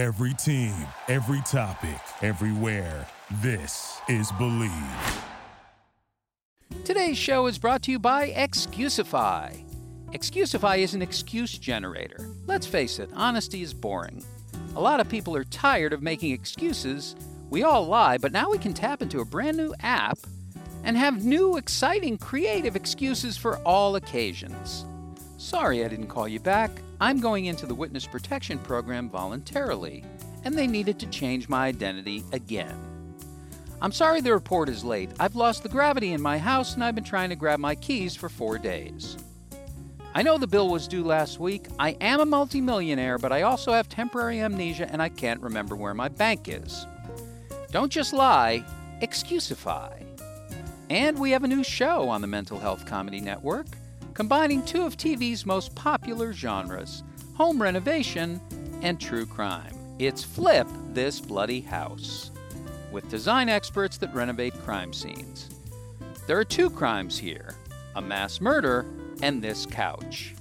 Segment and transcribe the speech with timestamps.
[0.00, 0.72] Every team,
[1.08, 3.06] every topic, everywhere.
[3.42, 4.72] This is Believe.
[6.86, 9.52] Today's show is brought to you by Excusify.
[10.14, 12.30] Excusify is an excuse generator.
[12.46, 14.24] Let's face it, honesty is boring.
[14.74, 17.14] A lot of people are tired of making excuses.
[17.50, 20.18] We all lie, but now we can tap into a brand new app
[20.82, 24.86] and have new, exciting, creative excuses for all occasions.
[25.36, 26.70] Sorry I didn't call you back.
[27.02, 30.04] I'm going into the witness protection program voluntarily,
[30.44, 32.78] and they needed to change my identity again.
[33.80, 35.08] I'm sorry the report is late.
[35.18, 38.14] I've lost the gravity in my house and I've been trying to grab my keys
[38.14, 39.16] for four days.
[40.14, 41.68] I know the bill was due last week.
[41.78, 45.94] I am a multimillionaire, but I also have temporary amnesia and I can't remember where
[45.94, 46.86] my bank is.
[47.70, 48.62] Don't just lie,
[49.00, 49.98] excusify.
[50.90, 53.66] And we have a new show on the Mental Health Comedy Network
[54.20, 57.02] combining two of TV's most popular genres
[57.32, 58.38] home renovation
[58.82, 59.74] and true crime.
[59.98, 62.30] It's Flip This Bloody House,
[62.92, 65.48] with design experts that renovate crime scenes.
[66.26, 67.54] There are two crimes here
[67.94, 68.84] a mass murder
[69.22, 70.34] and this couch.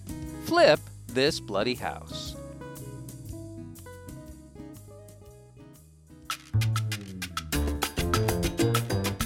[0.43, 2.35] Flip This Bloody House.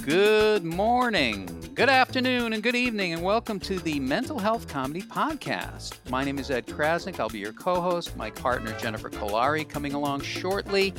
[0.03, 5.97] Good morning, good afternoon, and good evening, and welcome to the Mental Health Comedy Podcast.
[6.07, 7.19] My name is Ed Crasnick.
[7.19, 8.15] I'll be your co host.
[8.15, 10.93] My partner, Jennifer Kolari, coming along shortly.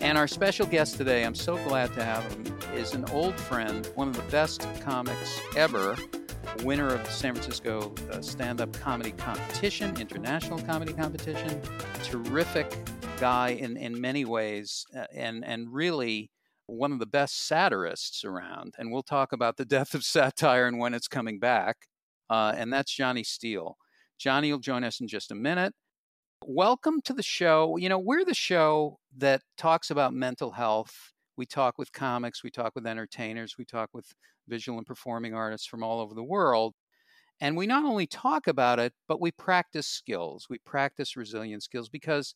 [0.00, 3.86] And our special guest today, I'm so glad to have him, is an old friend,
[3.94, 5.96] one of the best comics ever,
[6.62, 11.60] winner of the San Francisco uh, stand up comedy competition, international comedy competition.
[12.02, 12.74] Terrific
[13.18, 16.30] guy in, in many ways, uh, and, and really
[16.66, 18.74] one of the best satirists around.
[18.78, 21.76] And we'll talk about the death of satire and when it's coming back.
[22.28, 23.76] Uh, and that's Johnny Steele.
[24.18, 25.72] Johnny will join us in just a minute.
[26.44, 27.76] Welcome to the show.
[27.76, 30.94] You know, we're the show that talks about mental health.
[31.36, 34.06] We talk with comics, we talk with entertainers, we talk with
[34.48, 36.74] visual and performing artists from all over the world.
[37.40, 40.46] And we not only talk about it, but we practice skills.
[40.48, 42.34] We practice resilience skills because,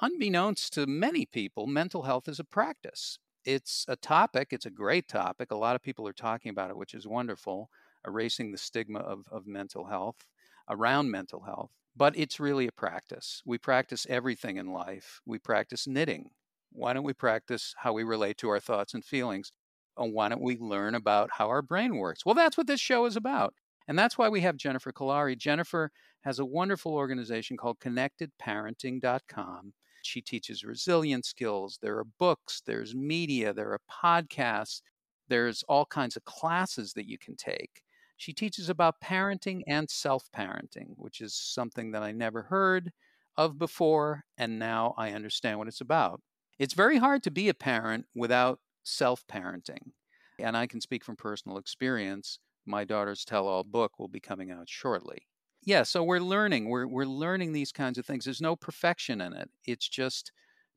[0.00, 4.48] unbeknownst to many people, mental health is a practice it's a topic.
[4.50, 5.50] It's a great topic.
[5.50, 7.70] A lot of people are talking about it, which is wonderful,
[8.06, 10.26] erasing the stigma of, of mental health
[10.68, 11.70] around mental health.
[11.96, 13.42] But it's really a practice.
[13.46, 15.20] We practice everything in life.
[15.24, 16.30] We practice knitting.
[16.72, 19.52] Why don't we practice how we relate to our thoughts and feelings?
[19.96, 22.26] And why don't we learn about how our brain works?
[22.26, 23.54] Well, that's what this show is about.
[23.88, 25.38] And that's why we have Jennifer Kolari.
[25.38, 25.90] Jennifer
[26.22, 29.72] has a wonderful organization called connectedparenting.com
[30.06, 31.78] she teaches resilience skills.
[31.82, 34.80] There are books, there's media, there are podcasts,
[35.28, 37.82] there's all kinds of classes that you can take.
[38.16, 42.92] She teaches about parenting and self parenting, which is something that I never heard
[43.36, 46.22] of before, and now I understand what it's about.
[46.58, 49.92] It's very hard to be a parent without self parenting.
[50.38, 52.38] And I can speak from personal experience.
[52.64, 55.26] My daughter's tell all book will be coming out shortly
[55.66, 56.68] yeah, so we're learning.
[56.70, 58.24] We're we're learning these kinds of things.
[58.24, 59.50] There's no perfection in it.
[59.66, 60.32] It's just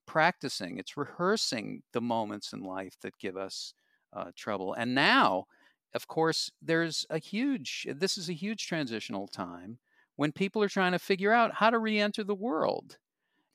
[0.07, 0.79] practicing.
[0.79, 3.73] It's rehearsing the moments in life that give us
[4.13, 4.73] uh, trouble.
[4.73, 5.45] And now,
[5.93, 7.87] of course, there's a huge.
[7.95, 9.79] This is a huge transitional time
[10.17, 12.97] when people are trying to figure out how to re-enter the world.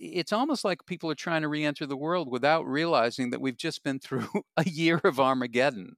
[0.00, 3.84] It's almost like people are trying to re-enter the world without realizing that we've just
[3.84, 5.96] been through a year of Armageddon.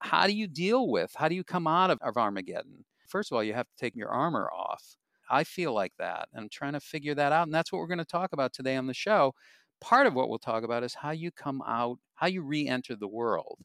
[0.00, 1.12] How do you deal with?
[1.16, 2.84] How do you come out of, of Armageddon?
[3.14, 4.96] First of all, you have to take your armor off.
[5.30, 6.28] I feel like that.
[6.32, 7.46] And I'm trying to figure that out.
[7.46, 9.34] And that's what we're going to talk about today on the show.
[9.80, 12.96] Part of what we'll talk about is how you come out, how you re enter
[12.96, 13.60] the world.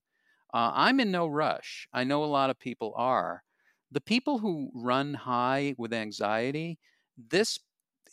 [0.53, 1.88] Uh, I'm in no rush.
[1.93, 3.43] I know a lot of people are.
[3.91, 6.79] The people who run high with anxiety,
[7.17, 7.59] this,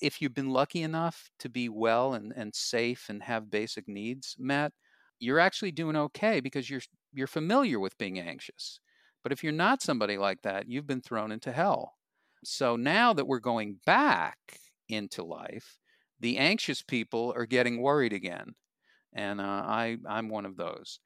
[0.00, 4.36] if you've been lucky enough to be well and, and safe and have basic needs
[4.38, 4.72] met,
[5.19, 6.82] you're actually doing okay because you're
[7.12, 8.80] you're familiar with being anxious.
[9.26, 11.94] But if you're not somebody like that, you've been thrown into hell.
[12.44, 14.38] So now that we're going back
[14.88, 15.81] into life,
[16.20, 18.54] the anxious people are getting worried again.
[19.12, 21.00] And uh, I, I'm one of those.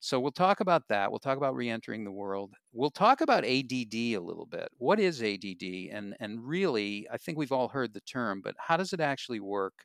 [0.00, 1.10] So we'll talk about that.
[1.10, 2.54] We'll talk about reentering the world.
[2.72, 4.70] We'll talk about ADD a little bit.
[4.78, 5.90] What is ADD?
[5.92, 9.40] And and really, I think we've all heard the term, but how does it actually
[9.40, 9.84] work?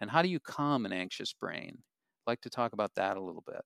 [0.00, 1.72] And how do you calm an anxious brain?
[1.78, 3.62] I'd like to talk about that a little bit.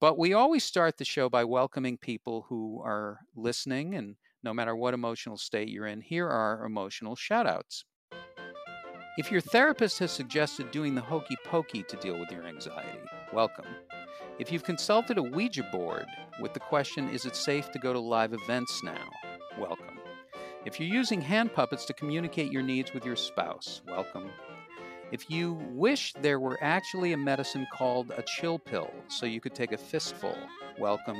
[0.00, 4.74] But we always start the show by welcoming people who are listening, and no matter
[4.74, 7.84] what emotional state you're in, here are emotional shout outs.
[9.18, 12.98] If your therapist has suggested doing the hokey pokey to deal with your anxiety,
[13.34, 13.66] welcome.
[14.38, 16.06] If you've consulted a Ouija board
[16.40, 19.10] with the question, is it safe to go to live events now?
[19.58, 19.98] Welcome.
[20.64, 24.30] If you're using hand puppets to communicate your needs with your spouse, welcome.
[25.12, 29.56] If you wish there were actually a medicine called a chill pill so you could
[29.56, 30.38] take a fistful,
[30.78, 31.16] welcome.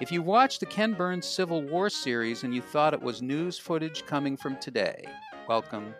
[0.00, 3.58] If you watched the Ken Burns Civil War series and you thought it was news
[3.58, 5.04] footage coming from today,
[5.46, 5.94] welcome.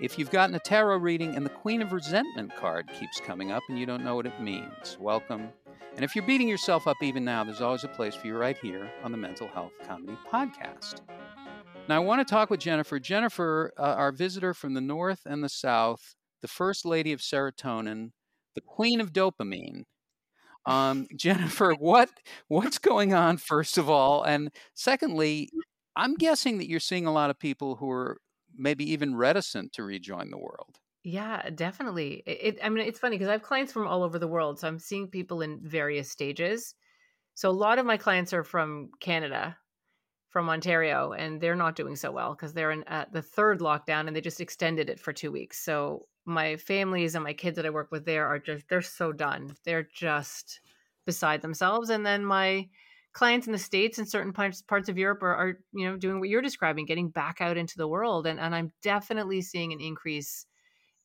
[0.00, 3.62] If you've gotten a tarot reading and the Queen of Resentment card keeps coming up
[3.68, 5.50] and you don't know what it means, welcome.
[5.94, 8.58] And if you're beating yourself up even now, there's always a place for you right
[8.58, 11.02] here on the Mental Health Comedy Podcast.
[11.88, 12.98] Now, I want to talk with Jennifer.
[12.98, 18.10] Jennifer, uh, our visitor from the North and the South, the First Lady of Serotonin,
[18.54, 19.84] the Queen of Dopamine.
[20.66, 22.10] Um, Jennifer, what
[22.48, 25.48] what's going on first of all, and secondly,
[25.96, 28.18] I'm guessing that you're seeing a lot of people who are
[28.56, 30.78] maybe even reticent to rejoin the world.
[31.04, 32.22] Yeah, definitely.
[32.26, 34.58] It, it I mean, it's funny because I have clients from all over the world,
[34.58, 36.74] so I'm seeing people in various stages.
[37.34, 39.56] So a lot of my clients are from Canada,
[40.30, 44.06] from Ontario, and they're not doing so well because they're in uh, the third lockdown
[44.06, 45.64] and they just extended it for two weeks.
[45.64, 49.12] So my families and my kids that I work with there are just they're so
[49.12, 49.56] done.
[49.64, 50.60] They're just
[51.06, 51.90] beside themselves.
[51.90, 52.68] And then my
[53.12, 56.28] clients in the states and certain parts of Europe are, are you know doing what
[56.28, 58.26] you're describing, getting back out into the world.
[58.26, 60.46] And and I'm definitely seeing an increase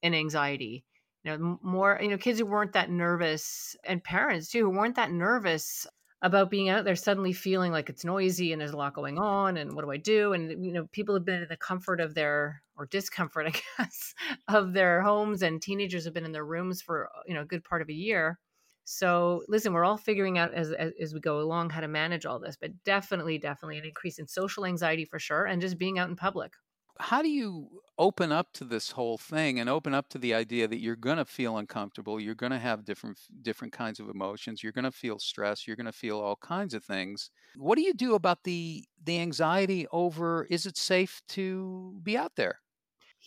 [0.01, 0.83] in anxiety.
[1.23, 4.97] You know, more you know kids who weren't that nervous and parents too who weren't
[4.97, 5.87] that nervous
[6.23, 9.57] about being out there suddenly feeling like it's noisy and there's a lot going on
[9.57, 10.31] and what do I do?
[10.31, 13.45] And you know, people have been in the comfort of their or discomfort,
[13.77, 14.15] I guess,
[14.47, 17.45] of their homes and teenagers have been in their rooms for, uh, you know, a
[17.45, 18.39] good part of a year.
[18.85, 22.25] So listen, we're all figuring out as, as, as we go along how to manage
[22.25, 25.99] all this, but definitely, definitely an increase in social anxiety for sure, and just being
[25.99, 26.53] out in public
[26.99, 30.67] how do you open up to this whole thing and open up to the idea
[30.67, 34.63] that you're going to feel uncomfortable you're going to have different different kinds of emotions
[34.63, 37.29] you're going to feel stress you're going to feel all kinds of things.
[37.55, 42.35] What do you do about the the anxiety over is it safe to be out
[42.35, 42.59] there?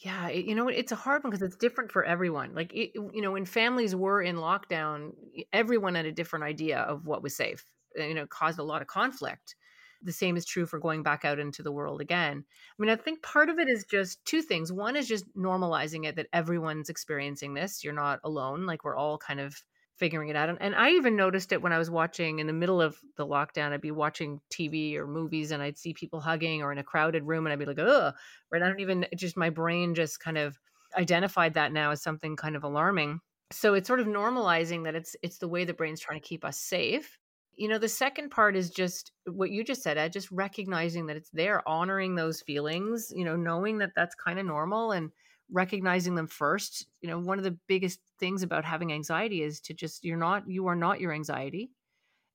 [0.03, 3.23] Yeah you know it's a hard one because it's different for everyone like it, you
[3.23, 5.13] know when families were in lockdown
[5.55, 7.65] everyone had a different idea of what was safe
[7.97, 9.57] eh, you know caused a lot of conflict
[10.03, 12.45] the same is true for going back out into the world again.
[12.49, 14.73] I mean, I think part of it is just two things.
[14.73, 17.83] One is just normalizing it that everyone's experiencing this.
[17.83, 18.67] You're not alone.
[18.67, 19.55] Like we're all kind of
[19.97, 20.55] figuring it out.
[20.61, 23.73] And, I even noticed it when I was watching in the middle of the lockdown.
[23.73, 27.25] I'd be watching TV or movies and I'd see people hugging or in a crowded
[27.25, 28.13] room and I'd be like, oh,
[28.51, 28.63] right.
[28.63, 30.59] I don't even, just my brain just kind of
[30.97, 33.21] identified that now as something kind of alarming.
[33.53, 36.45] So it's sort of normalizing that it's it's the way the brain's trying to keep
[36.45, 37.19] us safe
[37.57, 41.17] you know the second part is just what you just said ed just recognizing that
[41.17, 45.11] it's there honoring those feelings you know knowing that that's kind of normal and
[45.51, 46.87] recognizing them first.
[47.01, 50.49] You know one of the biggest things about having anxiety is to just you're not
[50.49, 51.71] you are not your anxiety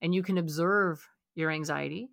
[0.00, 2.10] and you can observe your anxiety.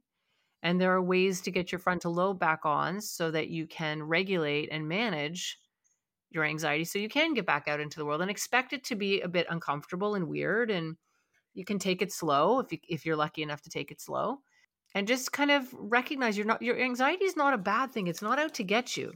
[0.62, 4.04] And there are ways to get your frontal lobe back on so that you can
[4.04, 5.58] regulate and manage
[6.32, 8.96] your anxiety so you can get back out into the world and expect it to
[8.96, 10.96] be a bit uncomfortable and weird and
[11.54, 14.40] you can take it slow if you if you're lucky enough to take it slow
[14.96, 18.22] and just kind of recognize you're not your anxiety is not a bad thing it's
[18.22, 19.14] not out to get you.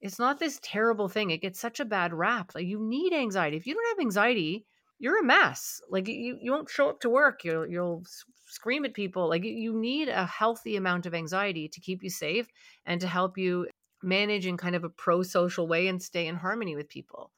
[0.00, 3.56] It's not this terrible thing it gets such a bad rap like you need anxiety
[3.56, 4.64] if you don't have anxiety
[5.00, 8.04] you're a mess like you, you won't show up to work you'll you'll
[8.46, 12.48] scream at people like you need a healthy amount of anxiety to keep you safe
[12.86, 13.66] and to help you
[14.02, 17.32] manage in kind of a pro-social way and stay in harmony with people.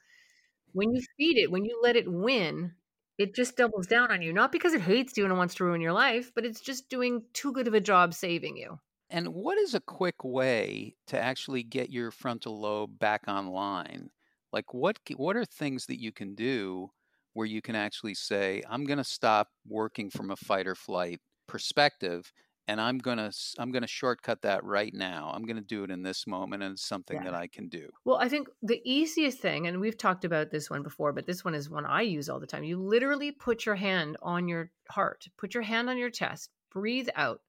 [0.73, 2.75] When you feed it when you let it win
[3.21, 5.81] it just doubles down on you not because it hates you and wants to ruin
[5.81, 8.79] your life but it's just doing too good of a job saving you.
[9.13, 14.11] And what is a quick way to actually get your frontal lobe back online?
[14.53, 16.91] Like what what are things that you can do
[17.35, 21.21] where you can actually say i'm going to stop working from a fight or flight
[21.47, 22.33] perspective
[22.71, 25.33] and I'm gonna I'm gonna shortcut that right now.
[25.35, 27.25] I'm gonna do it in this moment, and it's something yeah.
[27.25, 27.89] that I can do.
[28.05, 31.45] Well, I think the easiest thing, and we've talked about this one before, but this
[31.45, 32.63] one is one I use all the time.
[32.63, 37.09] You literally put your hand on your heart, put your hand on your chest, breathe
[37.17, 37.41] out,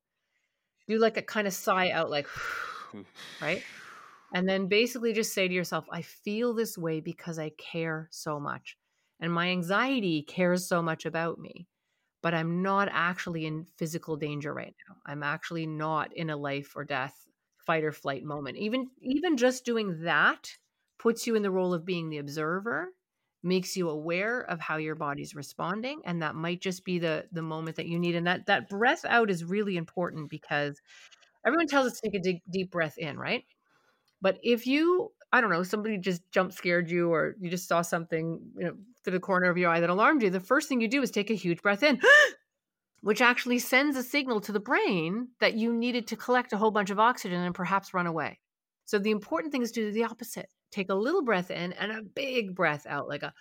[0.87, 2.27] do like a kind of sigh out, like
[3.41, 3.61] right,
[4.33, 8.39] and then basically just say to yourself, "I feel this way because I care so
[8.39, 8.75] much,
[9.19, 11.67] and my anxiety cares so much about me."
[12.21, 14.95] But I'm not actually in physical danger right now.
[15.05, 18.57] I'm actually not in a life or death fight or flight moment.
[18.57, 20.51] Even even just doing that
[20.99, 22.89] puts you in the role of being the observer,
[23.43, 27.41] makes you aware of how your body's responding and that might just be the the
[27.41, 30.79] moment that you need and that that breath out is really important because
[31.45, 33.45] everyone tells us to take a deep, deep breath in, right?
[34.21, 37.81] But if you I don't know, somebody just jump scared you or you just saw
[37.81, 40.81] something, you know, through the corner of your eye that alarmed you, the first thing
[40.81, 41.99] you do is take a huge breath in,
[43.01, 46.71] which actually sends a signal to the brain that you needed to collect a whole
[46.71, 48.39] bunch of oxygen and perhaps run away.
[48.85, 50.49] So the important thing is to do the opposite.
[50.71, 53.33] take a little breath in and a big breath out, like a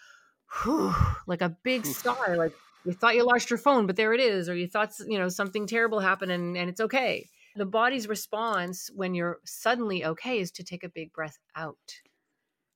[0.62, 0.94] whew,
[1.26, 2.52] like a big sigh, like
[2.84, 5.28] you thought you lost your phone, but there it is, or you thought you know
[5.28, 7.28] something terrible happened and, and it's okay.
[7.56, 12.00] The body's response when you're suddenly okay is to take a big breath out.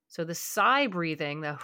[0.09, 1.59] So the sigh breathing, the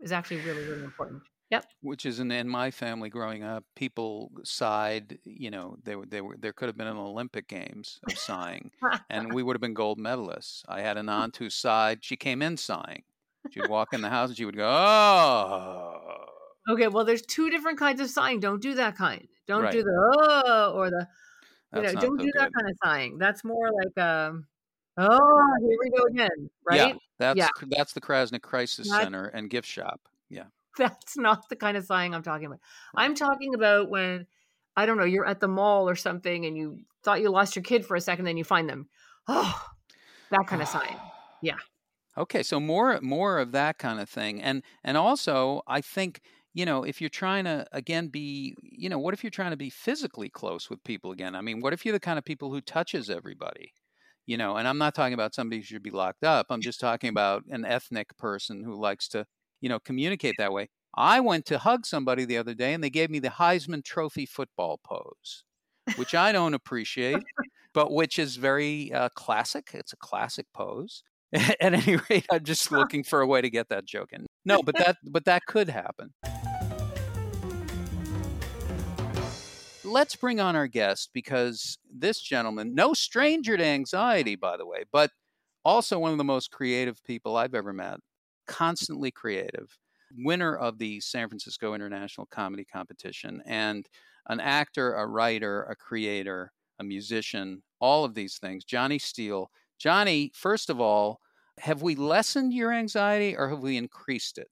[0.00, 1.22] is actually really, really important.
[1.50, 1.64] Yep.
[1.80, 5.18] Which is in, in my family growing up, people sighed.
[5.24, 8.70] You know, they were they were there could have been an Olympic Games of sighing,
[9.08, 10.62] and we would have been gold medalists.
[10.68, 12.04] I had an aunt who sighed.
[12.04, 13.02] She came in sighing.
[13.50, 16.26] She'd walk in the house and she would go, "Oh."
[16.70, 18.40] Okay, well, there's two different kinds of sighing.
[18.40, 19.26] Don't do that kind.
[19.46, 19.72] Don't right.
[19.72, 21.06] do the oh or the
[21.74, 22.00] you That's know.
[22.00, 22.40] Don't so do good.
[22.40, 23.18] that kind of sighing.
[23.18, 24.46] That's more like um.
[24.98, 26.50] Oh, here we go again.
[26.68, 26.76] Right?
[26.76, 27.48] Yeah, that's yeah.
[27.70, 30.00] that's the Crasnick Crisis that's, Center and gift shop.
[30.28, 30.44] Yeah.
[30.78, 32.60] That's not the kind of sighing I'm talking about.
[32.94, 34.26] I'm talking about when
[34.76, 37.64] I don't know, you're at the mall or something and you thought you lost your
[37.64, 38.88] kid for a second, then you find them.
[39.26, 39.60] Oh,
[40.30, 40.96] that kind of sighing.
[41.42, 41.56] Yeah.
[42.16, 44.40] Okay, so more more of that kind of thing.
[44.40, 46.20] And and also I think
[46.54, 49.56] you know, if you're trying to again be, you know, what if you're trying to
[49.56, 51.34] be physically close with people again?
[51.34, 53.72] I mean, what if you're the kind of people who touches everybody?
[54.28, 56.48] You know, and I'm not talking about somebody who should be locked up.
[56.50, 59.24] I'm just talking about an ethnic person who likes to,
[59.62, 60.68] you know, communicate that way.
[60.94, 64.26] I went to hug somebody the other day and they gave me the Heisman Trophy
[64.26, 65.44] football pose,
[65.96, 67.22] which I don't appreciate,
[67.72, 69.70] but which is very uh, classic.
[69.72, 71.04] It's a classic pose.
[71.32, 74.26] At any rate, I'm just looking for a way to get that joke in.
[74.44, 76.12] No, but that but that could happen.
[79.88, 84.84] Let's bring on our guest because this gentleman, no stranger to anxiety, by the way,
[84.92, 85.10] but
[85.64, 87.98] also one of the most creative people I've ever met,
[88.46, 89.78] constantly creative,
[90.16, 93.88] winner of the San Francisco International Comedy Competition, and
[94.28, 98.64] an actor, a writer, a creator, a musician, all of these things.
[98.64, 99.50] Johnny Steele.
[99.78, 101.20] Johnny, first of all,
[101.58, 104.48] have we lessened your anxiety or have we increased it?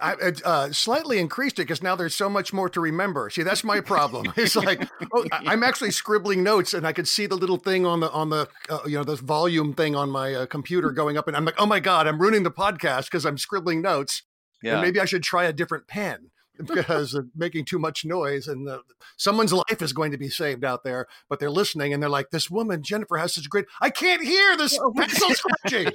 [0.00, 3.30] I, I uh, slightly increased it because now there's so much more to remember.
[3.30, 4.32] See, that's my problem.
[4.36, 8.00] It's like oh, I'm actually scribbling notes, and I could see the little thing on
[8.00, 11.28] the on the uh, you know this volume thing on my uh, computer going up,
[11.28, 14.22] and I'm like, oh my god, I'm ruining the podcast because I'm scribbling notes.
[14.62, 14.74] Yeah.
[14.74, 16.30] And maybe I should try a different pen
[16.66, 18.82] because of making too much noise and the,
[19.16, 22.30] someone's life is going to be saved out there but they're listening and they're like
[22.30, 25.92] this woman jennifer has such a great i can't hear this oh, pencil scratching.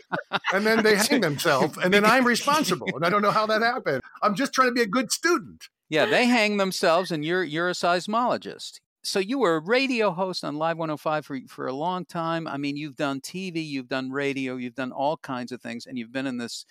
[0.53, 3.61] And then they hang themselves and then i'm responsible and i don't know how that
[3.61, 4.01] happened.
[4.21, 5.69] I'm just trying to be a good student.
[5.89, 8.79] Yeah they hang themselves and you're you're a seismologist.
[9.05, 12.47] So you were a radio host on live 105 for, for a long time.
[12.47, 15.97] I mean you've done tv you've done radio you've done all kinds of things and
[15.97, 16.65] you've been in this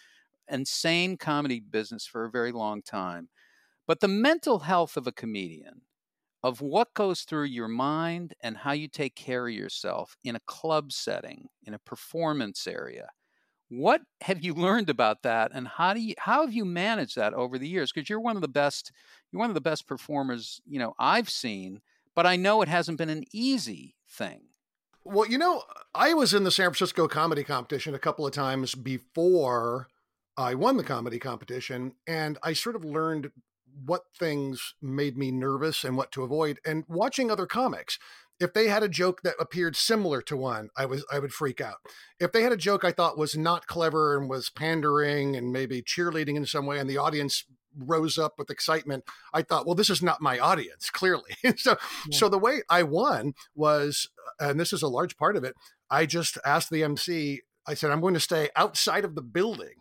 [0.48, 3.28] insane comedy business for a very long time.
[3.86, 5.82] But the mental health of a comedian,
[6.42, 10.40] of what goes through your mind and how you take care of yourself in a
[10.40, 13.10] club setting, in a performance area.
[13.68, 17.34] What have you learned about that and how do you how have you managed that
[17.34, 18.92] over the years because you're one of the best
[19.30, 21.80] you're one of the best performers, you know, I've seen,
[22.14, 24.42] but I know it hasn't been an easy thing.
[25.04, 28.74] Well, you know, I was in the San Francisco comedy competition a couple of times
[28.74, 29.88] before
[30.36, 33.32] I won the comedy competition and I sort of learned
[33.84, 37.98] what things made me nervous and what to avoid and watching other comics.
[38.40, 41.60] If they had a joke that appeared similar to one i was i would freak
[41.60, 41.76] out.
[42.18, 45.82] If they had a joke i thought was not clever and was pandering and maybe
[45.82, 47.44] cheerleading in some way and the audience
[47.76, 49.02] rose up with excitement
[49.32, 51.34] i thought well this is not my audience clearly.
[51.56, 51.76] So
[52.08, 52.18] yeah.
[52.18, 54.08] so the way i won was
[54.40, 55.54] uh, and this is a large part of it
[55.90, 59.74] i just asked the mc i said i'm going to stay outside of the building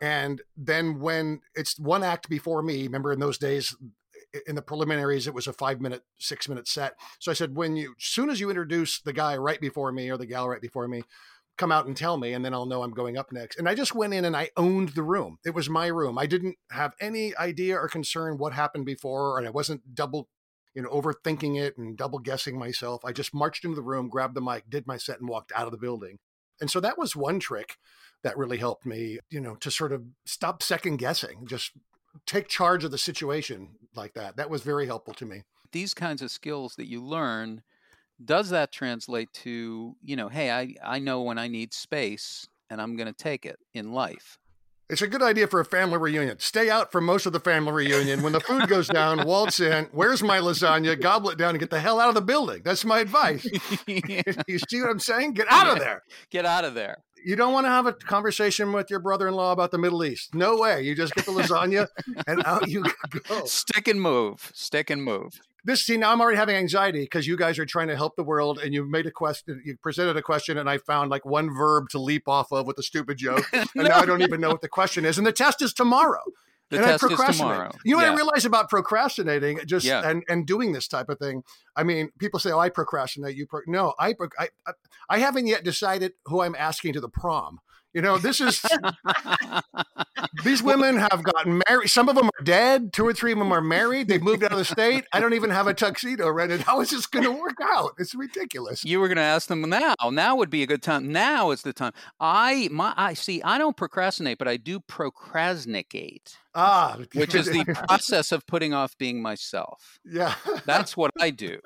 [0.00, 3.76] and then when it's one act before me, remember in those days,
[4.46, 6.94] in the preliminaries, it was a five minute, six minute set.
[7.18, 10.16] So I said, when you, soon as you introduce the guy right before me or
[10.16, 11.02] the gal right before me,
[11.56, 13.58] come out and tell me, and then I'll know I'm going up next.
[13.58, 15.38] And I just went in and I owned the room.
[15.44, 16.16] It was my room.
[16.16, 20.28] I didn't have any idea or concern what happened before, and I wasn't double,
[20.74, 23.04] you know, overthinking it and double guessing myself.
[23.04, 25.66] I just marched into the room, grabbed the mic, did my set, and walked out
[25.66, 26.18] of the building.
[26.60, 27.76] And so that was one trick
[28.22, 31.72] that really helped me, you know, to sort of stop second guessing, just
[32.26, 34.36] take charge of the situation like that.
[34.36, 35.42] That was very helpful to me.
[35.72, 37.62] These kinds of skills that you learn,
[38.24, 42.80] does that translate to, you know, hey, I, I know when I need space and
[42.80, 44.38] I'm going to take it in life?
[44.90, 46.38] It's a good idea for a family reunion.
[46.38, 48.22] Stay out for most of the family reunion.
[48.22, 49.88] When the food goes down, waltz in.
[49.92, 50.98] Where's my lasagna?
[50.98, 52.62] Gobble it down and get the hell out of the building.
[52.64, 53.46] That's my advice.
[53.86, 54.22] yeah.
[54.46, 55.32] you see what I'm saying?
[55.32, 56.04] Get out of there.
[56.30, 57.02] Get out of there.
[57.22, 60.34] You don't want to have a conversation with your brother-in-law about the Middle East.
[60.34, 60.80] No way.
[60.82, 61.88] You just get the lasagna
[62.26, 62.84] and out you
[63.28, 63.44] go.
[63.44, 64.50] Stick and move.
[64.54, 65.38] Stick and move.
[65.68, 68.24] This see now I'm already having anxiety because you guys are trying to help the
[68.24, 71.54] world and you made a question, you presented a question, and I found like one
[71.54, 73.82] verb to leap off of with a stupid joke, and no.
[73.84, 75.18] now I don't even know what the question is.
[75.18, 76.22] And the test is tomorrow.
[76.70, 77.34] The and test I procrastinate.
[77.34, 77.70] is tomorrow.
[77.84, 78.08] You know yeah.
[78.08, 80.08] what I realize about procrastinating, just yeah.
[80.08, 81.42] and and doing this type of thing.
[81.76, 83.60] I mean, people say, "Oh, I procrastinate." You pro-.
[83.66, 84.48] no, I, I
[85.08, 87.60] I haven't yet decided who I'm asking to the prom.
[87.94, 88.62] You know, this is
[90.44, 91.88] these women have gotten married.
[91.88, 92.92] Some of them are dead.
[92.92, 94.08] Two or three of them are married.
[94.08, 95.04] They've moved out of the state.
[95.12, 96.60] I don't even have a tuxedo rented.
[96.60, 97.92] How is this going to work out?
[97.98, 98.84] It's ridiculous.
[98.84, 99.94] You were going to ask them now.
[100.10, 101.10] Now would be a good time.
[101.10, 101.92] Now is the time.
[102.20, 103.42] I my I see.
[103.42, 106.36] I don't procrastinate, but I do procrastinate.
[106.54, 109.98] Ah, which is the process of putting off being myself.
[110.04, 110.34] Yeah,
[110.66, 111.58] that's what I do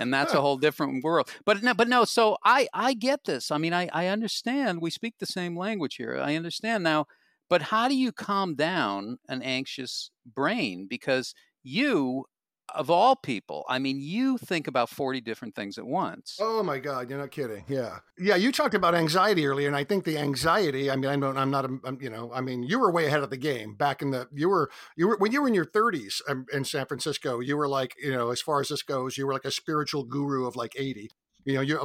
[0.00, 1.28] and that's a whole different world.
[1.44, 2.04] But no, but no.
[2.04, 3.50] So I I get this.
[3.50, 4.80] I mean, I I understand.
[4.80, 6.18] We speak the same language here.
[6.18, 7.06] I understand now.
[7.48, 10.86] But how do you calm down an anxious brain?
[10.88, 12.24] Because you
[12.74, 16.36] of all people, I mean, you think about 40 different things at once.
[16.40, 17.64] Oh my God, you're not kidding.
[17.68, 17.98] Yeah.
[18.18, 18.36] Yeah.
[18.36, 19.68] You talked about anxiety earlier.
[19.68, 22.62] And I think the anxiety, I mean, I'm, I'm not, I'm, you know, I mean,
[22.62, 25.32] you were way ahead of the game back in the, you were, you were, when
[25.32, 28.40] you were in your 30s um, in San Francisco, you were like, you know, as
[28.40, 31.10] far as this goes, you were like a spiritual guru of like 80.
[31.44, 31.78] You know, you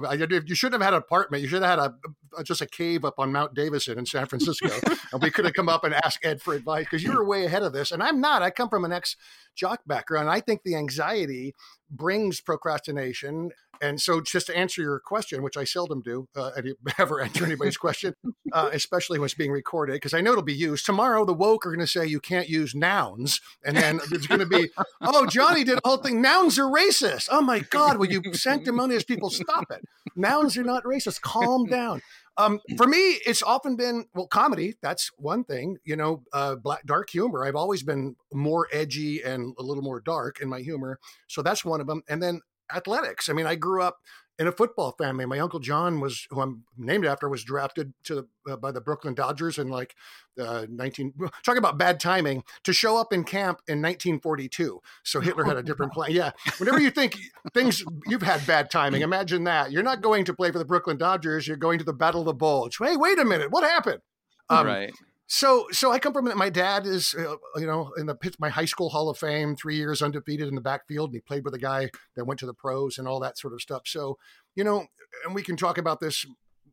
[0.45, 1.41] you shouldn't have had an apartment.
[1.41, 1.91] You should have had
[2.37, 4.69] a, just a cave up on Mount Davidson in San Francisco,
[5.13, 7.45] and we could have come up and asked Ed for advice because you were way
[7.45, 8.41] ahead of this, and I'm not.
[8.41, 9.15] I come from an ex
[9.55, 10.29] jock background.
[10.29, 11.55] I think the anxiety
[11.89, 13.51] brings procrastination
[13.81, 16.51] and so, just to answer your question, which I seldom do, uh,
[16.97, 18.13] never answer anybody's question,
[18.51, 20.85] uh, especially when it's being recorded, because I know it'll be used.
[20.85, 23.41] Tomorrow, the woke are going to say you can't use nouns.
[23.63, 24.69] And then it's going to be,
[25.01, 26.21] oh, Johnny did a whole thing.
[26.21, 27.29] Nouns are racist.
[27.31, 27.97] Oh, my God.
[27.97, 29.83] Will you sanctimonious people stop it?
[30.15, 31.21] Nouns are not racist.
[31.21, 32.01] Calm down.
[32.37, 34.75] Um, for me, it's often been well, comedy.
[34.81, 35.77] That's one thing.
[35.85, 37.45] You know, uh, black dark humor.
[37.45, 41.63] I've always been more edgy and a little more dark in my humor, so that's
[41.63, 42.03] one of them.
[42.09, 42.41] And then
[42.73, 43.29] athletics.
[43.29, 43.97] I mean, I grew up
[44.37, 45.25] in a football family.
[45.25, 49.13] My uncle John was, who I'm named after, was drafted to uh, by the Brooklyn
[49.13, 49.95] Dodgers in like
[50.39, 51.13] uh, 19.
[51.43, 54.81] Talking about bad timing to show up in camp in 1942.
[55.03, 56.11] So Hitler had a different plan.
[56.11, 57.17] Yeah, whenever you think
[57.53, 60.97] things you've had bad timing, imagine that you're not going to play for the Brooklyn
[60.97, 61.47] Dodgers.
[61.47, 62.77] You're going to the Battle of the Bulge.
[62.77, 64.01] Hey, wait a minute, what happened?
[64.49, 64.93] Um, right.
[65.27, 68.65] So, so I come from my dad is, uh, you know, in the my high
[68.65, 71.59] school Hall of Fame, three years undefeated in the backfield, and he played with a
[71.59, 73.83] guy that went to the pros and all that sort of stuff.
[73.85, 74.17] So,
[74.55, 74.85] you know,
[75.25, 76.25] and we can talk about this,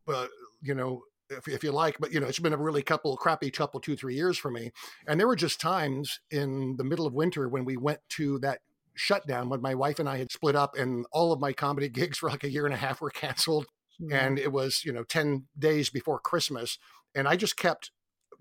[0.07, 0.27] uh,
[0.61, 3.51] you know, if, if you like, but you know, it's been a really couple crappy
[3.51, 4.71] couple two three years for me,
[5.07, 8.61] and there were just times in the middle of winter when we went to that
[8.95, 12.19] shutdown when my wife and I had split up, and all of my comedy gigs
[12.19, 13.67] for like a year and a half were canceled,
[13.99, 14.13] mm-hmm.
[14.13, 16.79] and it was you know ten days before Christmas,
[17.15, 17.91] and I just kept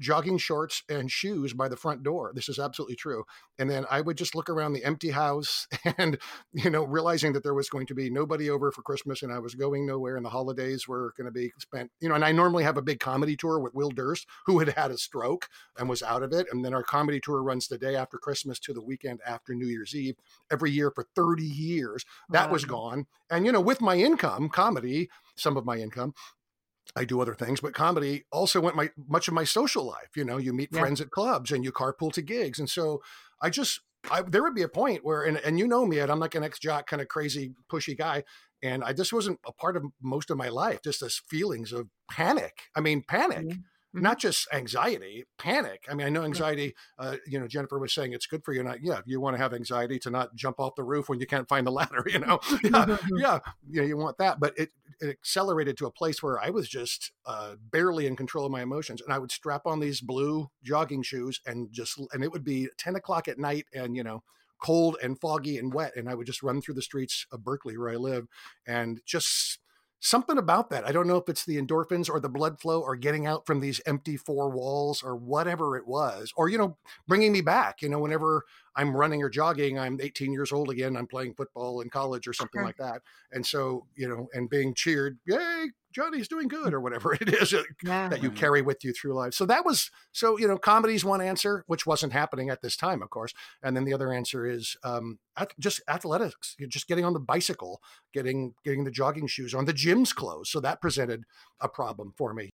[0.01, 2.31] jogging shorts and shoes by the front door.
[2.33, 3.23] This is absolutely true.
[3.59, 6.17] And then I would just look around the empty house and,
[6.51, 9.39] you know, realizing that there was going to be nobody over for Christmas and I
[9.39, 12.31] was going nowhere and the holidays were going to be spent, you know, and I
[12.31, 15.87] normally have a big comedy tour with Will Durst, who had had a stroke and
[15.87, 16.47] was out of it.
[16.51, 19.67] And then our comedy tour runs the day after Christmas to the weekend after New
[19.67, 20.15] Year's Eve
[20.51, 22.03] every year for 30 years.
[22.29, 22.53] That wow.
[22.53, 23.05] was gone.
[23.29, 26.13] And, you know, with my income, comedy, some of my income,
[26.95, 30.15] I do other things, but comedy also went my much of my social life.
[30.15, 30.79] You know, you meet yeah.
[30.79, 33.01] friends at clubs and you carpool to gigs, and so
[33.41, 36.09] I just I, there would be a point where, and, and you know me, Ed,
[36.09, 38.23] I'm like an ex jock, kind of crazy, pushy guy,
[38.63, 40.79] and I just wasn't a part of most of my life.
[40.83, 42.63] Just this feelings of panic.
[42.75, 43.45] I mean, panic.
[43.45, 43.61] Mm-hmm.
[43.95, 44.01] Mm-hmm.
[44.01, 45.85] Not just anxiety, panic.
[45.89, 46.75] I mean, I know anxiety.
[46.97, 48.63] Uh, you know, Jennifer was saying it's good for you.
[48.63, 51.27] Not, yeah, you want to have anxiety to not jump off the roof when you
[51.27, 52.03] can't find the ladder.
[52.05, 54.39] You know, yeah, yeah, yeah, you want that.
[54.39, 58.45] But it it accelerated to a place where I was just uh, barely in control
[58.45, 62.23] of my emotions, and I would strap on these blue jogging shoes and just, and
[62.23, 64.23] it would be ten o'clock at night, and you know,
[64.61, 67.77] cold and foggy and wet, and I would just run through the streets of Berkeley
[67.77, 68.27] where I live,
[68.65, 69.59] and just
[70.01, 70.85] something about that.
[70.85, 73.61] I don't know if it's the endorphins or the blood flow or getting out from
[73.61, 76.75] these empty four walls or whatever it was, or, you know,
[77.07, 77.81] bringing me back.
[77.81, 78.43] You know, whenever
[78.75, 82.33] I'm running or jogging, I'm 18 years old again, I'm playing football in college or
[82.33, 83.01] something like that.
[83.31, 87.53] And so, you know, and being cheered, yay, Johnny's doing good or whatever it is
[87.83, 88.09] yeah.
[88.09, 89.33] that you carry with you through life.
[89.33, 93.01] So that was so you know comedy's one answer, which wasn't happening at this time,
[93.01, 95.19] of course, and then the other answer is um,
[95.59, 97.81] just athletics, You're just getting on the bicycle,
[98.13, 100.51] getting getting the jogging shoes on, the gym's closed.
[100.51, 101.23] So that presented
[101.59, 102.49] a problem for me.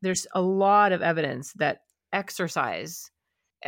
[0.00, 1.80] There's a lot of evidence that
[2.12, 3.10] exercise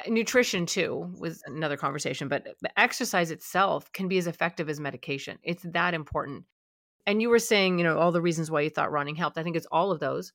[0.07, 4.79] nutrition too was another conversation but uh, the exercise itself can be as effective as
[4.79, 6.45] medication it's that important
[7.07, 9.39] and you were saying, you know, all the reasons why you thought running helped.
[9.39, 10.33] I think it's all of those.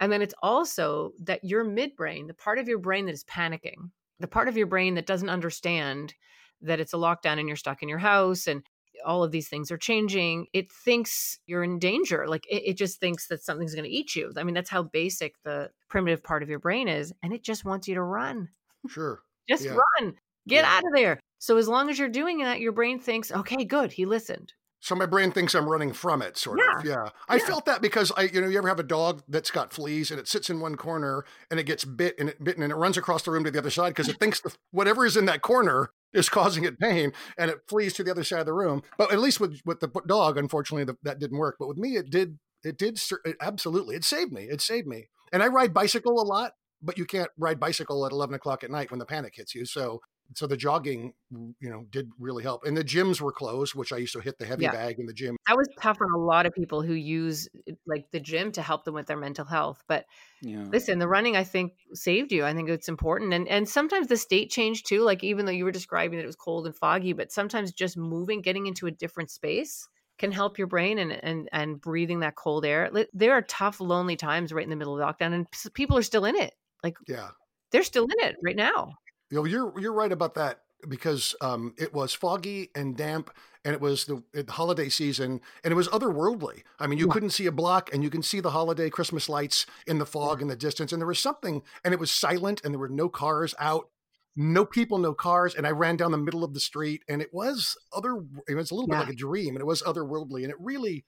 [0.00, 3.90] And then it's also that your midbrain, the part of your brain that is panicking,
[4.20, 6.14] the part of your brain that doesn't understand
[6.62, 8.62] that it's a lockdown and you're stuck in your house and
[9.04, 12.26] all of these things are changing, it thinks you're in danger.
[12.26, 14.32] Like it, it just thinks that something's going to eat you.
[14.36, 17.12] I mean, that's how basic the primitive part of your brain is.
[17.22, 18.48] And it just wants you to run.
[18.88, 19.20] Sure.
[19.48, 19.76] Just Yeah.
[20.00, 20.14] run.
[20.48, 20.76] Get Yeah.
[20.76, 21.20] out of there.
[21.38, 24.52] So as long as you're doing that, your brain thinks, okay, good, he listened.
[24.80, 26.84] So my brain thinks I'm running from it, sort of.
[26.84, 27.08] Yeah.
[27.28, 30.10] I felt that because I, you know, you ever have a dog that's got fleas
[30.12, 32.76] and it sits in one corner and it gets bit and it bitten and it
[32.76, 35.24] runs across the room to the other side because it thinks the, whatever is in
[35.26, 38.52] that corner is causing it pain and it flees to the other side of the
[38.52, 38.82] room.
[38.96, 41.56] But at least with with the dog, unfortunately, the, that didn't work.
[41.58, 42.38] But with me, it did.
[42.62, 43.00] It did.
[43.24, 44.44] It, absolutely, it saved me.
[44.44, 45.08] It saved me.
[45.32, 48.70] And I ride bicycle a lot, but you can't ride bicycle at eleven o'clock at
[48.70, 49.64] night when the panic hits you.
[49.66, 50.00] So.
[50.34, 52.64] So the jogging, you know, did really help.
[52.66, 54.70] And the gyms were closed, which I used to hit the heavy Yeah.
[54.70, 57.72] bag in the gym That was tough on a lot of people who use eh,
[57.86, 59.84] like the gym to help them with their mental health.
[59.88, 60.06] But
[60.40, 60.72] Yeah.
[60.72, 62.44] listen, the running I think saved you.
[62.44, 63.34] I think it's important.
[63.34, 65.02] And and sometimes the state changed too.
[65.02, 67.96] Like even though you were describing that it was cold and foggy, but sometimes just
[67.98, 72.36] moving, getting into a different space can help your brain and and and breathing that
[72.36, 72.90] cold air.
[73.14, 76.24] There are tough, lonely times right in the middle of lockdown, and people are still
[76.26, 76.54] in it.
[76.82, 77.30] Like Yeah.
[77.72, 78.94] they're still in it right now.
[79.30, 83.30] You know, you're you're right about that because um, it was foggy and damp,
[83.64, 86.62] and it was the, the holiday season, and it was otherworldly.
[86.78, 87.12] I mean, you Yeah.
[87.12, 90.42] couldn't see a block, and you can see the holiday Christmas lights in the fog
[90.42, 93.08] in the distance, and there was something, and it was silent, and there were no
[93.08, 93.88] cars out,
[94.36, 97.32] no people, no cars, and I ran down the middle of the street, and it
[97.32, 98.22] was other.
[98.46, 98.98] It was a little Yeah.
[99.00, 101.04] bit like a dream, and it was otherworldly, and it really.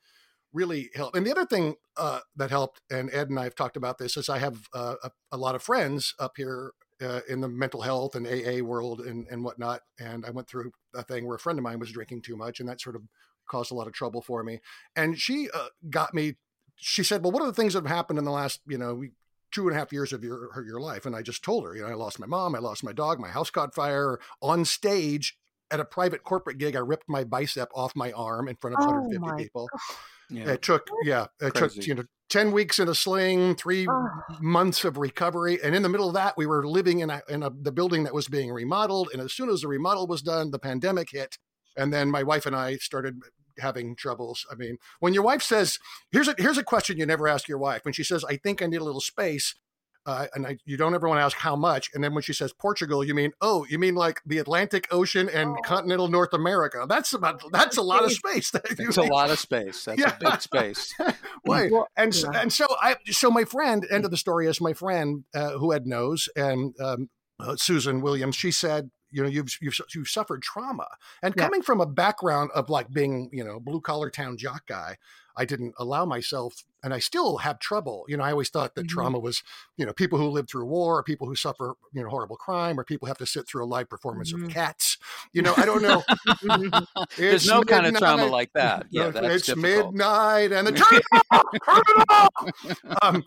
[0.53, 1.17] Really helped.
[1.17, 4.17] And the other thing uh, that helped, and Ed and I have talked about this,
[4.17, 7.83] is I have uh, a, a lot of friends up here uh, in the mental
[7.83, 9.83] health and AA world and, and whatnot.
[9.99, 12.61] And I went through a thing where a friend of mine was drinking too much,
[12.61, 13.03] and that sort of
[13.49, 14.61] caused a lot of trouble for me.
[14.97, 16.37] And she uh, got me.
[16.77, 19.03] She said, "Well, what are the things that have happened in the last, you know,
[19.51, 21.75] two and a half years of your her- your life?" And I just told her,
[21.75, 24.65] you know, I lost my mom, I lost my dog, my house caught fire on
[24.65, 25.37] stage
[25.71, 26.77] at a private corporate gig.
[26.77, 29.69] I ripped my bicep off my arm in front of Oh 150 my people.
[30.31, 30.51] Yeah.
[30.51, 32.05] It took, yeah, it took you know.
[32.29, 34.09] 10 weeks in a sling, three Oh.
[34.41, 35.59] months of recovery.
[35.63, 38.05] And in the middle of that, we were living in, a, in a, the building
[38.05, 39.09] that was being remodeled.
[39.13, 41.39] And as soon as the remodel was done, the pandemic hit.
[41.77, 43.21] And then my wife and I started
[43.59, 44.45] having troubles.
[44.53, 45.79] I mean, when your wife says,
[46.13, 47.85] here's a, here's a question you never ask your wife.
[47.85, 49.55] When she says, I think I need a little space,
[50.09, 51.91] uh, and I, you don't ever want to ask how much.
[51.93, 55.29] And then when she says Portugal, you mean, oh, you mean like the Atlantic Ocean
[55.29, 55.63] and Oh.
[55.65, 56.87] continental North America.
[56.89, 58.51] That's about, that's a lot of space.
[58.53, 59.85] That you It's a lot of space.
[59.85, 60.17] That's Yeah.
[60.17, 60.95] a big space.
[61.47, 61.71] Right.
[61.73, 62.41] Well, and so, yeah.
[62.43, 65.71] and so I so my friend end of the story is my friend uh, who
[65.73, 67.09] had knows and um,
[67.41, 68.35] uh, Susan Williams.
[68.37, 70.89] She said, you know, you've you've you've suffered trauma,
[71.23, 71.45] and Yeah.
[71.45, 74.97] coming from a background of like being you know blue collar town jock guy,
[75.37, 78.05] I didn't allow myself, and I still have trouble.
[78.09, 78.91] You know, I always thought that Mhm.
[78.91, 79.43] trauma was
[79.77, 82.79] you know people who live through war, or people who suffer you know horrible crime,
[82.79, 84.45] or people have to sit through a live performance Mhm.
[84.47, 84.97] of Cats.
[85.33, 86.03] You know, I don't know.
[87.17, 88.87] There's no kind of trauma like that.
[88.91, 89.93] Yeah, it's difficult.
[89.95, 92.99] midnight and the turn it off, turn it off.
[93.03, 93.25] Um,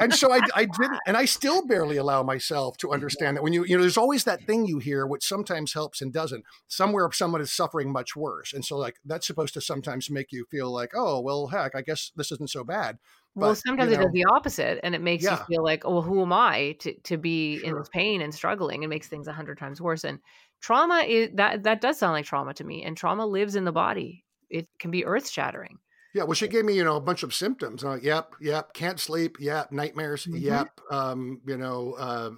[0.00, 3.52] and so I, I didn't, and I still barely allow myself to understand that when
[3.52, 6.44] you, you know, there's always that thing you hear, which sometimes helps and doesn't.
[6.68, 10.46] Somewhere someone is suffering much worse, and so like that's supposed to sometimes make you
[10.50, 12.87] feel like, oh well, heck, I guess this isn't so bad.
[13.34, 15.38] Well, But, you sometimes it know- does the opposite, and it makes Yeah.
[15.38, 18.34] you feel like, oh, well, who am I to to be in this pain and
[18.34, 18.82] struggling?
[18.82, 20.04] It makes things a hundred times worse.
[20.04, 20.18] And
[20.60, 22.82] trauma is that that does sound like trauma to me.
[22.84, 24.24] And trauma lives in the body.
[24.50, 25.78] It can be earth shattering.
[26.18, 27.84] Yeah, well, she gave me, you know, a bunch of symptoms.
[27.84, 30.40] Like, yep, yep, can't sleep, yep, nightmares, Mhm.
[30.40, 32.30] yep, um, you know, uh,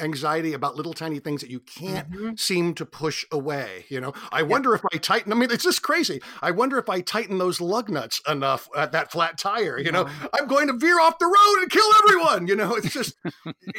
[0.00, 2.40] anxiety about little tiny things that you can't Mhm.
[2.40, 3.84] seem to push away.
[3.90, 5.30] You know, I wonder if I tighten.
[5.30, 6.22] I mean, it's just crazy.
[6.40, 9.78] I wonder if I tighten those lug nuts enough at that flat tire.
[9.78, 10.08] You know.
[10.32, 12.46] I'm going to veer off the road and kill everyone.
[12.48, 13.14] You know, it's just.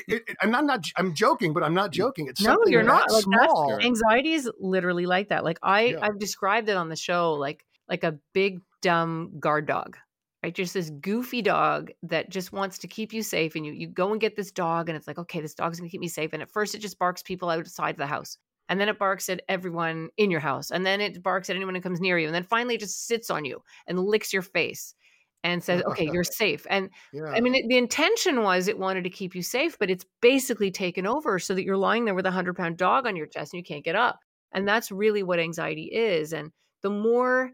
[0.07, 0.85] it, it, I'm not.
[0.95, 2.27] I'm joking, but I'm not joking.
[2.27, 3.09] It's No, you're not.
[3.11, 3.79] Like, small.
[3.81, 5.43] Anxiety is literally like that.
[5.43, 5.99] Like I, Yeah.
[6.03, 9.97] I've described it on the show like like a big dumb guard dog.
[10.41, 13.87] Right, just this goofy dog that just wants to keep you safe, and you you
[13.87, 16.31] go and get this dog, and it's like, okay, this dog's gonna keep me safe.
[16.31, 18.37] And at first, it just barks people outside the house,
[18.69, 21.75] and then it barks at everyone in your house, and then it barks at anyone
[21.75, 24.41] who comes near you, and then finally, it just sits on you and licks your
[24.41, 24.95] face
[25.43, 27.31] and says, "Okay, you're safe." And yeah.
[27.33, 30.71] I mean, it, the intention was it wanted to keep you safe, but it's basically
[30.71, 33.53] taken over so that you're lying there with a hundred pound dog on your chest
[33.53, 34.19] and you can't get up.
[34.51, 36.33] And that's really what anxiety is.
[36.33, 37.51] And the more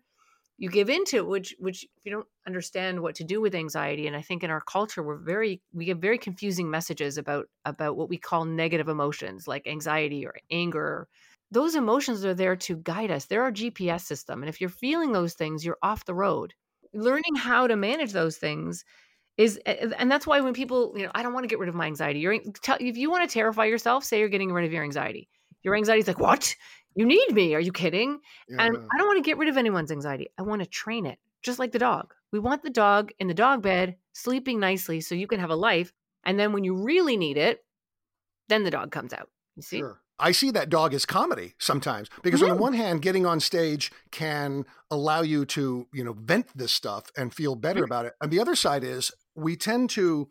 [0.57, 4.15] you give into which, which if you don't understand what to do with anxiety, and
[4.15, 8.09] I think in our culture we're very we get very confusing messages about about what
[8.09, 11.07] we call negative emotions like anxiety or anger.
[11.51, 13.25] Those emotions are there to guide us.
[13.25, 16.53] They're our GPS system, and if you're feeling those things, you're off the road.
[16.93, 18.85] Learning how to manage those things
[19.37, 21.75] is and that's why when people you know i don't want to get rid of
[21.75, 22.37] my anxiety you're
[22.79, 25.27] if you want to terrify yourself say you're getting rid of your anxiety
[25.63, 26.55] your anxiety is like what
[26.95, 27.53] You need me.
[27.55, 28.19] Are you kidding?
[28.47, 28.65] Yeah.
[28.65, 30.29] And I don't want to get rid of anyone's anxiety.
[30.37, 32.13] I want to train it, just like the dog.
[32.31, 35.55] We want the dog in the dog bed, sleeping nicely so you can have a
[35.55, 35.91] life.
[36.23, 37.65] And then when you really need it,
[38.47, 39.29] then the dog comes out.
[39.55, 39.79] You see?
[39.79, 40.01] Sure.
[40.17, 42.59] I see that dog as comedy sometimes because on the Mhm.
[42.61, 47.33] one hand, getting on stage can allow you to, you know, vent this stuff and
[47.33, 47.85] feel better Mhm.
[47.85, 48.13] about it.
[48.21, 50.29] And the other side is we tend to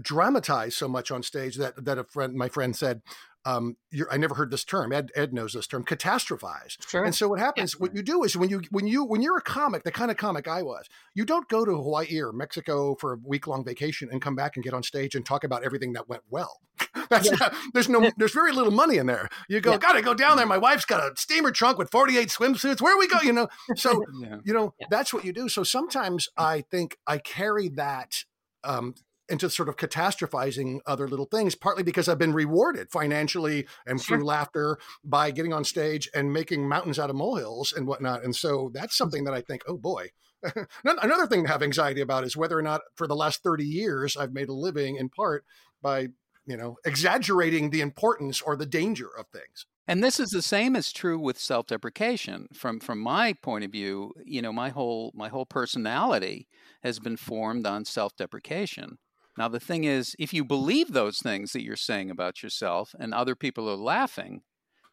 [0.00, 3.00] dramatize so much on stage that that a friend, my friend said,
[3.44, 4.92] um, you're, I never heard this term.
[4.92, 6.76] Ed, Ed knows this term, catastrophize.
[6.88, 7.04] Sure.
[7.04, 9.42] And so what happens, what you do is when you when you when you're a
[9.42, 13.14] comic, the kind of comic I was, you don't go to Hawaii or Mexico for
[13.14, 15.92] a week long vacation and come back and get on stage and talk about everything
[15.94, 16.60] that went well.
[17.10, 17.36] That's Yeah.
[17.40, 19.28] not, there's no there's very little money in there.
[19.48, 19.78] You go, Yeah.
[19.78, 20.46] gotta go down there.
[20.46, 22.80] My wife's got a steamer trunk with 48 swimsuits.
[22.80, 23.18] Where we go?
[23.22, 23.48] You know.
[23.76, 24.36] So Yeah.
[24.44, 24.86] you know Yeah.
[24.90, 25.48] that's what you do.
[25.48, 28.24] So sometimes I think I carry that
[28.64, 28.94] um,
[29.32, 34.18] into sort of catastrophizing other little things, partly because I've been rewarded financially and Sure.
[34.18, 38.22] through laughter by getting on stage and making mountains out of molehills and whatnot.
[38.22, 39.04] And so that's mm-hmm.
[39.04, 40.10] something that I think, oh boy.
[40.84, 44.16] Another thing to have anxiety about is whether or not for the last 30 years
[44.16, 45.44] I've made a living in part
[45.80, 46.08] by,
[46.46, 49.66] you know, exaggerating the importance or the danger of things.
[49.86, 52.48] And this is the same as true with self-deprecation.
[52.54, 56.48] From from my point of view, you know, my whole my whole personality
[56.82, 58.98] has been formed on self-deprecation.
[59.38, 63.14] Now the thing is, if you believe those things that you're saying about yourself and
[63.14, 64.42] other people are laughing,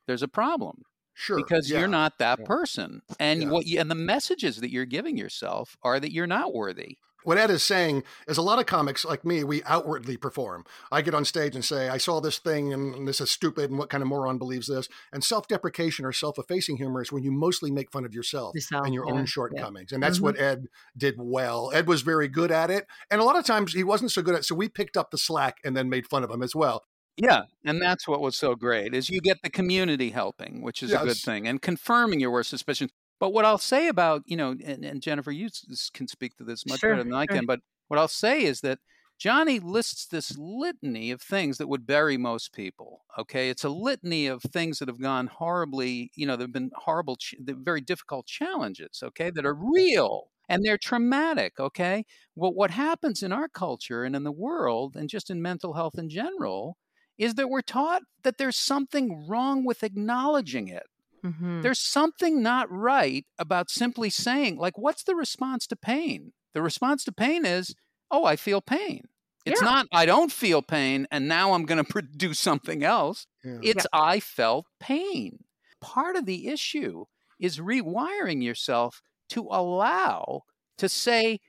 [0.08, 1.38] there's a problem Sure.
[1.38, 1.80] because yeah.
[1.80, 2.46] you're not that Yeah.
[2.46, 3.02] person.
[3.20, 3.50] And Yeah.
[3.52, 6.98] what you, and the messages that you're giving yourself are that you're not worthy.
[7.24, 10.66] What Ed is saying is a lot of comics like me, we outwardly perform.
[10.92, 13.78] I get on stage and say, I saw this thing and this is stupid and
[13.80, 14.88] what kind of moron believes this?
[15.12, 18.56] And self deprecation or self effacing humor is when you mostly make fun of yourself
[18.56, 19.26] Yourself, and your yeah, own yeah.
[19.26, 19.92] shortcomings.
[19.92, 20.24] And that's Mhm.
[20.24, 21.72] what Ed did well.
[21.74, 22.88] Ed was very good at it.
[23.12, 24.46] And a lot of times he wasn't so good at it.
[24.46, 26.84] So we picked up the slack and then made fun of him as well.
[27.18, 30.94] Yeah, and that's what was so great is you get the community helping, which is
[30.94, 32.92] a good thing, and confirming your worst suspicions.
[33.20, 35.50] But what I'll say about you know, and, and Jennifer, you
[35.94, 37.46] can speak to this much Sure, better than I can.
[37.46, 38.80] But what I'll say is that
[39.18, 43.02] Johnny lists this litany of things that would bury most people.
[43.18, 46.12] Okay, it's a litany of things that have gone horribly.
[46.16, 49.02] You know, there've been horrible, ch- very difficult challenges.
[49.04, 51.60] Okay, that are real and they're traumatic.
[51.60, 52.06] Okay,
[52.36, 55.98] well, what happens in our culture and in the world, and just in mental health
[55.98, 56.78] in general
[57.18, 60.88] is that we're taught that there's something wrong with acknowledging it.
[61.24, 61.62] Mhm.
[61.62, 66.34] There's something not right about simply saying, like, what's the response to pain?
[66.54, 67.76] The response to pain is,
[68.12, 69.08] oh, I feel pain.
[69.46, 69.64] It's Yeah.
[69.64, 73.26] not, I don't feel pain, and now I'm going to do something else.
[73.44, 73.62] Yeah.
[73.62, 75.44] It's, I felt pain.
[75.82, 77.06] Part of the issue
[77.40, 80.44] is rewiring yourself to allow
[80.78, 81.40] to say,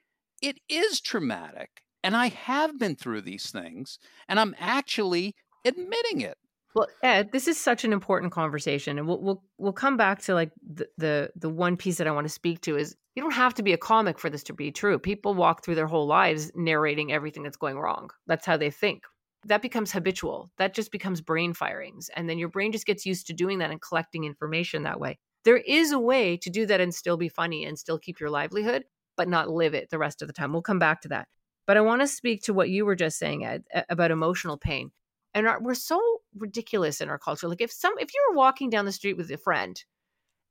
[0.42, 6.38] it is traumatic, and I have been through these things, and I'm actually admitting it.
[6.74, 10.34] Well, Ed, this is such an important conversation, and we'll we'll we'll come back to
[10.34, 13.32] like the the the one piece that I want to speak to is you don't
[13.32, 14.98] have to be a comic for this to be true.
[14.98, 18.10] People walk through their whole lives narrating everything that's going wrong.
[18.28, 19.02] That's how they think.
[19.46, 20.52] That becomes habitual.
[20.58, 23.70] That just becomes brain firings, and then your brain just gets used to doing that
[23.72, 25.18] and collecting information that way.
[25.44, 28.30] There is a way to do that and still be funny and still keep your
[28.30, 28.84] livelihood,
[29.16, 30.52] but not live it the rest of the time.
[30.52, 31.26] We'll come back to that.
[31.66, 34.92] But I want to speak to what you were just saying, Ed, about emotional pain
[35.34, 36.00] and our, we're so
[36.36, 39.30] ridiculous in our culture like if some if you were walking down the street with
[39.30, 39.84] a friend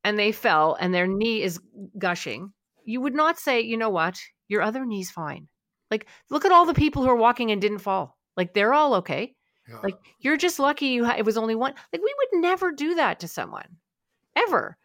[0.04, 1.60] and they fell and their knee is
[1.98, 2.54] gushing
[2.90, 4.20] you would not say you know what?
[4.48, 5.48] Your other knee's fine.
[5.92, 8.18] Like look at all the people who are walking and didn't fall.
[8.36, 9.36] Like they're all okay.
[9.68, 9.80] Yeah.
[9.84, 12.96] like you're just lucky you ha- it was only one like we would never do
[12.96, 13.78] that to someone
[14.36, 14.76] ever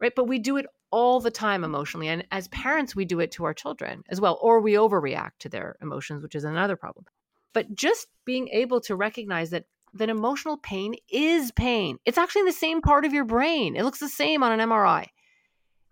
[0.00, 0.12] right?
[0.14, 3.44] But we do it all the time emotionally and as parents we do it to
[3.44, 7.04] our children as well or we overreact to their emotions which is another problem
[7.52, 11.98] but just being able to recognize that that emotional pain is pain.
[12.04, 13.74] It's actually in the same part of your brain.
[13.74, 15.06] It looks the same on an mri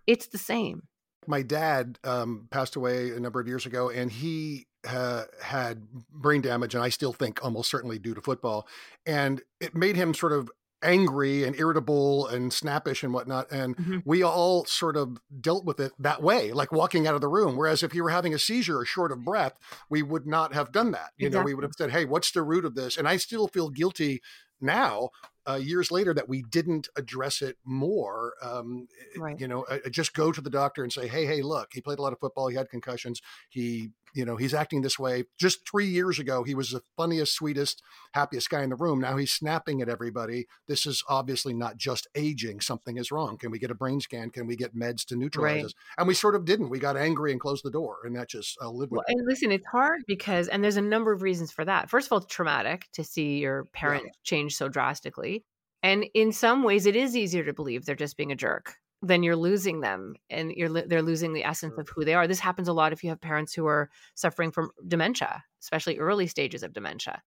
[0.06, 0.82] it's the same.
[1.26, 6.40] My dad um, passed away a number of years ago, and he uh, had brain
[6.40, 8.68] damage, and I still think almost certainly due to football.
[9.04, 10.50] And it made him sort of
[10.82, 13.50] angry and irritable and snappish and whatnot.
[13.50, 14.02] And Mhm.
[14.04, 17.56] we all sort of dealt with it that way, like walking out of the room.
[17.56, 19.58] Whereas if you were having a seizure or short of breath,
[19.88, 21.12] we would not have done that.
[21.16, 22.96] You know, we would have said, hey, what's the root of this?
[22.96, 24.20] And I still feel guilty
[24.60, 25.10] now
[25.48, 28.34] uh, years later that we didn't address it more.
[28.42, 29.38] Um, Right.
[29.38, 31.98] You know, uh, just go to the doctor and say, hey, hey, look, he played
[31.98, 32.48] a lot of football.
[32.48, 33.20] He had concussions.
[33.48, 35.24] He, you know, he's acting this way.
[35.38, 37.82] Just three years ago, he was the funniest, sweetest,
[38.14, 38.98] happiest guy in the room.
[39.00, 40.46] Now he's snapping at everybody.
[40.66, 42.60] This is obviously not just aging.
[42.62, 43.36] Something is wrong.
[43.36, 44.30] Can we get a brain scan?
[44.30, 45.62] Can we get meds to neutralize Right.
[45.64, 45.74] this?
[45.98, 46.70] And we sort of didn't.
[46.70, 47.98] We got angry and closed the door.
[48.04, 50.78] And that just, uh, I'll live with Well, and listen, it's hard because, and there's
[50.78, 51.90] a number of reasons for that.
[51.90, 55.44] First of all, it's traumatic to see your parent change so drastically.
[55.82, 59.22] And in some ways, it is easier to believe they're just being a jerk than
[59.22, 62.26] you're losing them and you're they're losing the essence of who they are.
[62.26, 66.26] This happens a lot if you have parents who are suffering from dementia, especially early
[66.26, 67.22] stages of dementia.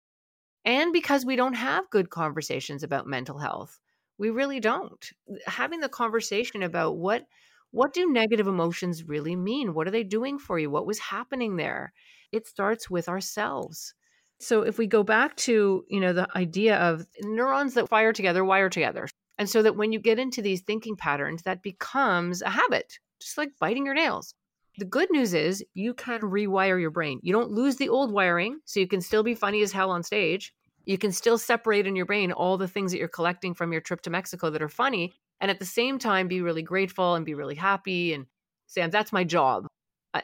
[0.66, 3.80] And because we don't have good conversations about mental health.
[4.18, 5.10] We really don't.
[5.48, 7.26] Having the conversation about what
[7.72, 9.74] what do negative emotions really mean?
[9.74, 10.70] What are they doing for you?
[10.70, 11.94] What was happening there?
[12.32, 13.94] It starts with ourselves.
[14.40, 18.44] So if we go back to, you know, the idea of neurons that fire together
[18.44, 19.08] wire together.
[19.40, 23.38] And so that when you get into these thinking patterns, that becomes a habit, just
[23.38, 24.36] like biting your nails.
[24.78, 27.20] The good news is you can rewire your brain.
[27.24, 30.04] You don't lose the old wiring, so you can still be funny as hell on
[30.04, 30.54] stage.
[30.86, 33.82] You can still separate in your brain all the things that you're collecting from your
[33.82, 37.26] trip to Mexico that are funny, and at the same time be really grateful and
[37.26, 38.26] be really happy and
[38.68, 39.68] say, That's my job.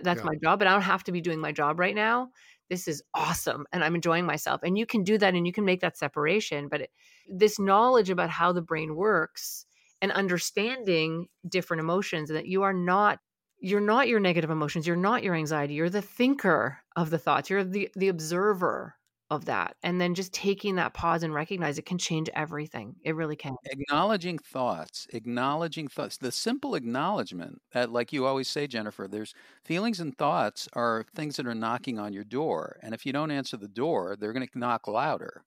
[0.01, 0.25] That's yeah.
[0.25, 2.32] my job, but I don't have to be doing my job right now
[2.69, 5.65] this is awesome and i'm enjoying myself and you can do that and you can
[5.65, 6.91] make that separation but it,
[7.28, 9.65] this knowledge about how the brain works
[10.01, 13.19] and understanding different emotions and that you are not
[13.60, 17.49] you're not your negative emotions you're not your anxiety you're the thinker of the thoughts
[17.49, 18.95] you're the the observer
[19.31, 23.15] of that and then just taking that pause and recognize it can change everything it
[23.15, 23.55] really can.
[23.65, 29.33] Acknowledging thoughts acknowledging thoughts the simple acknowledgement that like you always say jennifer there's
[29.63, 33.31] feelings and thoughts are things that are knocking on your door and if you don't
[33.31, 35.43] answer the door they're going to knock louder.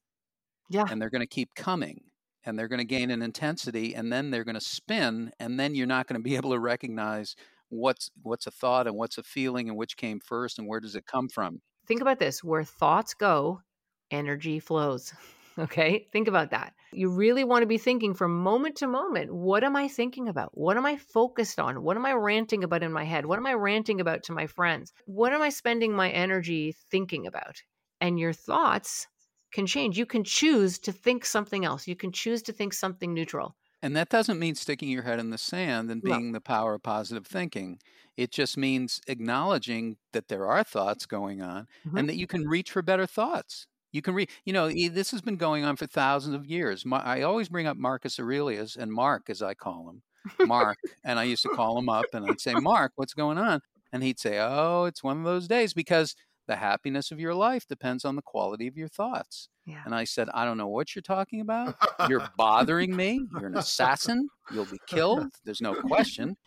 [0.70, 0.84] Yeah.
[0.90, 2.02] And they're going to keep coming
[2.44, 5.74] and they're going to gain an intensity and then they're going to spin and then
[5.74, 7.34] you're not going to be able to recognize
[7.70, 10.94] what's what's a thought and what's a feeling and which came first and where does
[10.94, 11.60] it come from.
[11.86, 13.62] Think about this where thoughts go
[14.10, 15.12] energy flows.
[15.58, 16.72] Okay, think about that.
[16.92, 20.56] You really want to be thinking from moment to moment what am I thinking about?
[20.56, 21.82] What am I focused on?
[21.82, 23.26] What am I ranting about in my head?
[23.26, 24.92] What am I ranting about to my friends?
[25.06, 27.60] What am I spending my energy thinking about?
[28.00, 29.08] And your thoughts
[29.52, 29.98] can change.
[29.98, 33.56] You can choose to think something else, you can choose to think something neutral.
[33.82, 36.36] And that doesn't mean sticking your head in the sand and being no.
[36.36, 37.78] the power of positive thinking.
[38.16, 41.96] It just means acknowledging that there are thoughts going on mm-hmm.
[41.96, 43.68] and that you can reach for better thoughts.
[43.92, 46.84] You can read, you know, this has been going on for thousands of years.
[46.92, 50.78] I always bring up Marcus Aurelius and Mark, as I call him, Mark.
[51.04, 53.60] and I used to call him up and I'd say, Mark, what's going on?
[53.92, 56.14] And he'd say, Oh, it's one of those days because
[56.46, 59.48] the happiness of your life depends on the quality of your thoughts.
[59.66, 59.82] Yeah.
[59.84, 61.74] And I said, I don't know what you're talking about.
[62.08, 63.26] You're bothering me.
[63.32, 64.28] You're an assassin.
[64.52, 65.28] You'll be killed.
[65.44, 66.36] There's no question.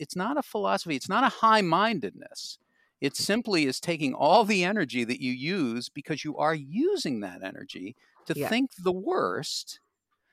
[0.00, 2.58] It's not a philosophy, it's not a high mindedness.
[3.00, 7.42] It simply is taking all the energy that you use because you are using that
[7.42, 8.48] energy to yeah.
[8.48, 9.80] think the worst.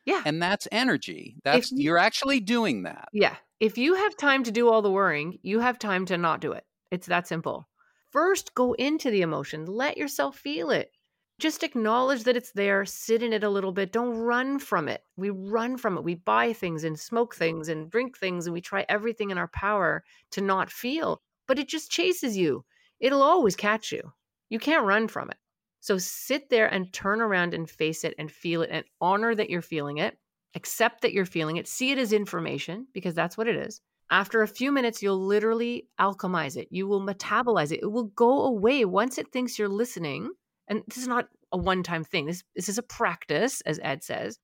[0.06, 0.22] Yeah.
[0.26, 1.38] And that's energy.
[1.44, 3.10] That's you, you're actually doing that.
[3.14, 3.36] Yeah.
[3.60, 6.52] If you have time to do all the worrying, you have time to not do
[6.52, 6.66] it.
[6.92, 7.68] It's that simple.
[8.12, 9.66] First, go into the emotion.
[9.66, 10.92] Let yourself feel it.
[11.40, 13.92] Just acknowledge that it's there, sit in it a little bit.
[13.92, 15.04] Don't run from it.
[15.18, 16.04] We run from it.
[16.04, 19.50] We buy things and smoke things and drink things and we try everything in our
[19.50, 22.66] power to not feel but it just chases you.
[23.00, 24.14] It'll always catch you.
[24.50, 25.38] You can't run from it.
[25.80, 29.50] So sit there and turn around and face it and feel it and honor that
[29.50, 30.18] you're feeling it.
[30.56, 31.68] Accept that you're feeling it.
[31.68, 33.82] See it as information because that's what it is.
[34.10, 36.70] After a few minutes, you'll literally alchemize it.
[36.72, 37.82] You will metabolize it.
[37.84, 40.32] It will go away once it thinks you're listening.
[40.68, 42.26] And this is not a one time thing.
[42.26, 44.40] This, this is a practice, as Ed says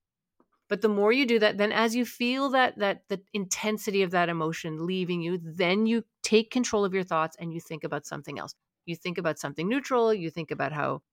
[0.74, 4.10] but the more you do that then as you feel that that the intensity of
[4.10, 8.08] that emotion leaving you then you take control of your thoughts and you think about
[8.08, 8.56] something else.
[8.88, 11.04] You think about something neutral you think about how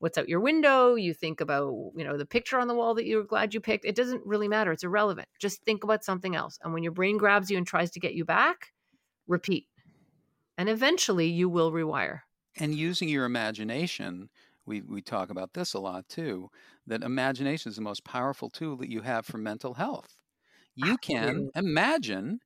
[0.00, 3.06] what's out your window you think about you know the picture on the wall that
[3.06, 3.86] you're glad you picked.
[3.86, 5.28] It doesn't really matter it's irrelevant.
[5.40, 6.58] Just think about something else.
[6.62, 8.74] And when your brain grabs you and tries to get you back
[9.26, 9.66] repeat.
[10.58, 12.20] And eventually you will rewire.
[12.58, 14.28] And using your imagination
[14.66, 16.50] we, we talk about this a lot too
[16.86, 20.16] that imagination is the most powerful tool that you have for mental health.
[20.74, 22.40] You can imagine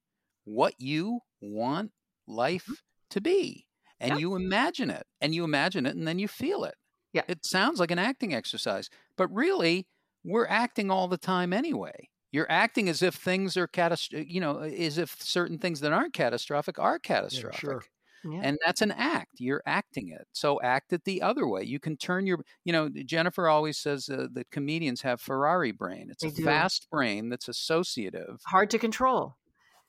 [0.45, 2.37] what you want mm-hmm.
[2.37, 3.67] life to be,
[3.99, 6.75] and you imagine it, and you imagine it, and then you feel it.
[7.13, 7.23] Yeah.
[7.29, 9.89] It sounds like an acting exercise, but really,
[10.25, 12.09] we're acting all the time anyway.
[12.33, 16.15] You're acting as if things are catastrophic, you know, as if certain things that aren't
[16.15, 17.63] catastrophic are catastrophic.
[17.63, 17.83] Yeah, sure.
[18.25, 18.41] Yeah.
[18.43, 19.33] And that's an act.
[19.39, 20.27] You're acting it.
[20.33, 21.63] So act it the other way.
[21.63, 26.09] You can turn your, you know, Jennifer always says uh, that comedians have Ferrari brain.
[26.11, 26.45] It's they a do.
[26.45, 29.37] fast brain that's associative, hard to control.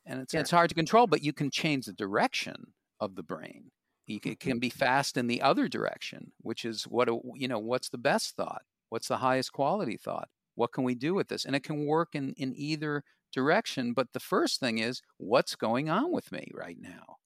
[0.06, 0.40] And it's, yeah.
[0.40, 3.72] it's hard to control, but you can change the direction of the brain.
[4.08, 4.50] It mm-hmm.
[4.50, 7.98] can be fast in the other direction, which is what, a, you know, what's the
[7.98, 8.64] best thought?
[8.90, 10.30] What's the highest quality thought?
[10.56, 11.46] What can we do with this?
[11.46, 13.94] And it can work in, in either direction.
[13.94, 17.18] But the first thing is, what's going on with me right now?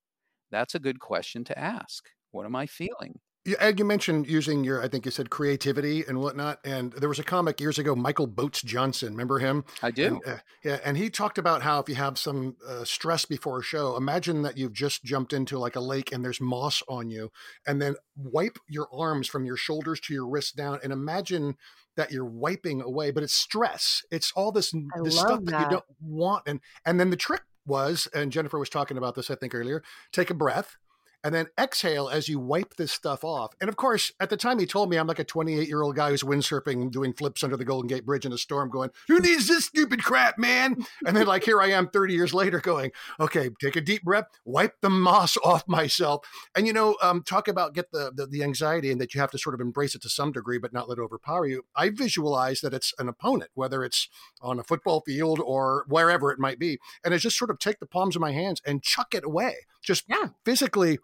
[0.52, 2.06] That's a good question to ask.
[2.32, 3.20] What am I feeling?
[3.60, 6.60] Ed, you mentioned using your, I think you said creativity and whatnot.
[6.66, 9.10] And there was a comic years ago, Michael Boats Johnson.
[9.10, 9.64] Remember him?
[9.84, 10.08] I do.
[10.08, 10.80] And, uh, yeah.
[10.84, 14.41] And he talked about how if you have some uh, stress before a show, imagine
[14.41, 17.32] that you've just jumped into like a lake and there's moss on you,
[17.68, 21.56] and then wipe your arms from your shoulders to your wrists down and imagine
[21.98, 24.02] that you're wiping away, but it's stress.
[24.10, 24.74] It's all this,
[25.04, 25.52] this stuff that.
[25.52, 26.48] that you don't want.
[26.48, 29.84] And, and then the trick was, and Jennifer was talking about this, I think earlier,
[30.11, 30.78] take a breath
[31.26, 33.55] and then exhale as you wipe this stuff off.
[33.59, 35.95] And of course, at the time he told me I'm like a 28 year old
[35.95, 39.19] guy who's windsurfing, doing flips under the Golden Gate Bridge in a storm, going, Who
[39.19, 40.86] needs this stupid crap, man?
[41.03, 44.26] And then, like, here I am 30 years later going, Okay, take a deep breath,
[44.45, 46.28] wipe the moss off myself.
[46.55, 49.32] And, you know, um, talk about get the, the, the anxiety and that you have
[49.32, 51.65] to sort of embrace it to some degree, but not let it overpower you.
[51.76, 54.09] I visualize that it's an opponent, whether it's
[54.43, 56.78] on a football field or wherever it might be.
[57.03, 59.55] And I just sort of take the palms of my hands and chuck it away,
[59.82, 60.28] just yeah.
[60.43, 60.99] physically.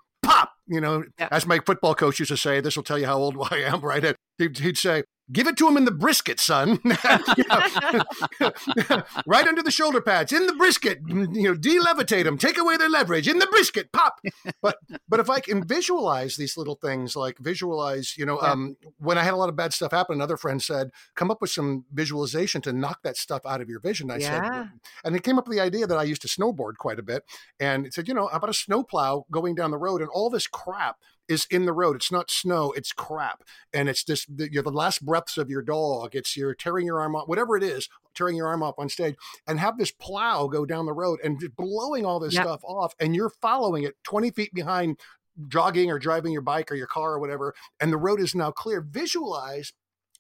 [0.72, 1.28] You know, yeah.
[1.32, 3.82] as my football coach used to say, this will tell you how old I am,
[3.82, 4.16] right?
[4.38, 6.80] He'd, he'd say, Give it to him in the brisket, son.
[9.26, 11.04] right under the shoulder pads, in the brisket.
[11.06, 14.20] Mm, you know, delevitate them, take away their leverage in the brisket, pop.
[14.62, 14.78] But
[15.08, 18.52] but if I can visualize these little things, like visualize, you know, yeah.
[18.52, 21.42] um, when I had a lot of bad stuff happen, another friend said, "Come up
[21.42, 24.42] with some visualization to knock that stuff out of your vision." I yeah.
[24.42, 24.70] said,
[25.06, 27.24] and it came up with the idea that I used to snowboard quite a bit,
[27.60, 30.30] and it said, you know, how about a snowplow going down the road and all
[30.30, 30.98] this crap
[31.32, 31.96] is in the road.
[31.96, 33.44] It's not snow, it's crap.
[33.74, 36.14] And it's just you're the last breaths of your dog.
[36.14, 39.16] It's you're tearing your arm off, whatever it is, tearing your arm off on stage
[39.48, 42.44] and have this plow go down the road and just blowing all this yep.
[42.44, 42.94] stuff off.
[43.00, 45.00] And you're following it 20 feet behind
[45.48, 47.56] jogging or driving your bike or your car or whatever.
[47.80, 48.82] And the road is now clear.
[48.82, 49.72] Visualize.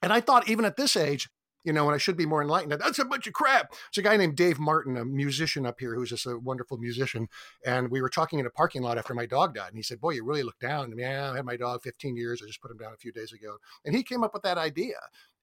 [0.01, 1.29] And I thought even at this age,
[1.63, 2.71] you know, and I should be more enlightened.
[2.71, 3.73] That's a bunch of crap.
[3.89, 7.27] It's a guy named Dave Martin, a musician up here who's just a wonderful musician.
[7.65, 9.69] And we were talking in a parking lot after my dog died.
[9.69, 10.85] And he said, Boy, you really look down.
[10.85, 12.41] I mean, yeah, I had my dog 15 years.
[12.43, 13.57] I just put him down a few days ago.
[13.85, 14.95] And he came up with that idea.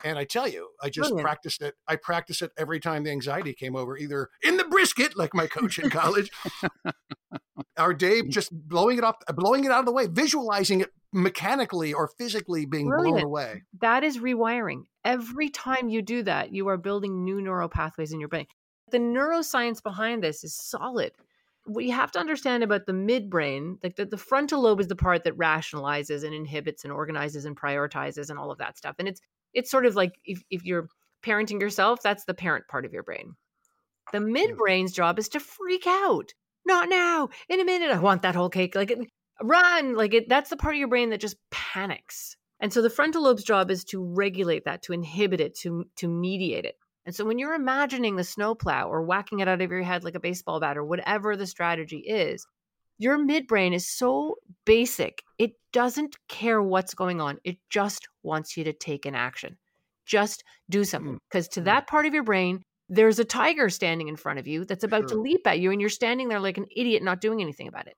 [0.05, 1.25] And I tell you, I just Brilliant.
[1.25, 1.75] practiced it.
[1.89, 5.49] I practiced it every time the anxiety came over, either in the brisket, like my
[5.49, 6.31] coach in college,
[7.77, 8.31] or Dave mm.
[8.31, 12.67] just blowing it off, blowing it out of the way, visualizing it mechanically or physically
[12.67, 13.17] being Brilliant.
[13.17, 13.63] blown away.
[13.81, 14.83] That is rewiring.
[15.05, 18.47] Every time you do that, you are building new neural pathways in your brain.
[18.91, 21.13] The neuroscience behind this is solid.
[21.65, 24.97] What you have to understand about the midbrain, like the, the frontal lobe is the
[24.97, 28.97] part that rationalizes and inhibits and organizes and prioritizes and all of that stuff.
[28.99, 29.21] And it's
[29.55, 30.89] it's sort of like if, if you're
[31.23, 33.35] parenting yourself, that's the parent part of your brain.
[34.13, 36.33] The midbrain's job is to freak out.
[36.65, 37.29] Not now.
[37.49, 38.75] In a minute, I want that whole cake.
[38.75, 38.97] Like
[39.43, 42.37] run like it that's the part of your brain that just panics.
[42.61, 46.09] And so the frontal lobe's job is to regulate that to inhibit it to to
[46.09, 46.77] mediate it.
[47.07, 50.15] And so when you're imagining the snowplow or whacking it out of your head like
[50.15, 52.47] a baseball bat or whatever the strategy is
[52.99, 57.39] your midbrain is so basic it doesn't care what's going on.
[57.45, 59.57] It just wants you to take an action.
[60.05, 61.19] Just do something.
[61.31, 61.65] Because mm, to mm.
[61.65, 65.03] that part of your brain there's a tiger standing in front of you that's about
[65.03, 65.09] sure.
[65.09, 67.87] to leap at you and you're standing there like an idiot not doing anything about
[67.87, 67.97] it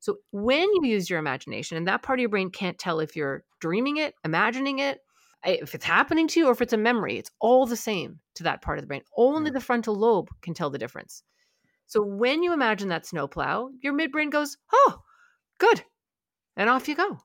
[0.00, 3.16] so when you use your imagination, and that part of your brain can't tell if
[3.16, 5.00] you're dreaming it, imagining it,
[5.44, 8.20] eh, if it's happening to you, or if it's a memory, it's all the same
[8.36, 9.02] to that part of the brain.
[9.16, 9.54] Only hmm.
[9.54, 11.22] the frontal lobe can tell the difference.
[11.86, 15.00] So when you imagine that snowplow, your midbrain goes, oh,
[15.58, 15.82] good.
[16.56, 17.18] And off you go.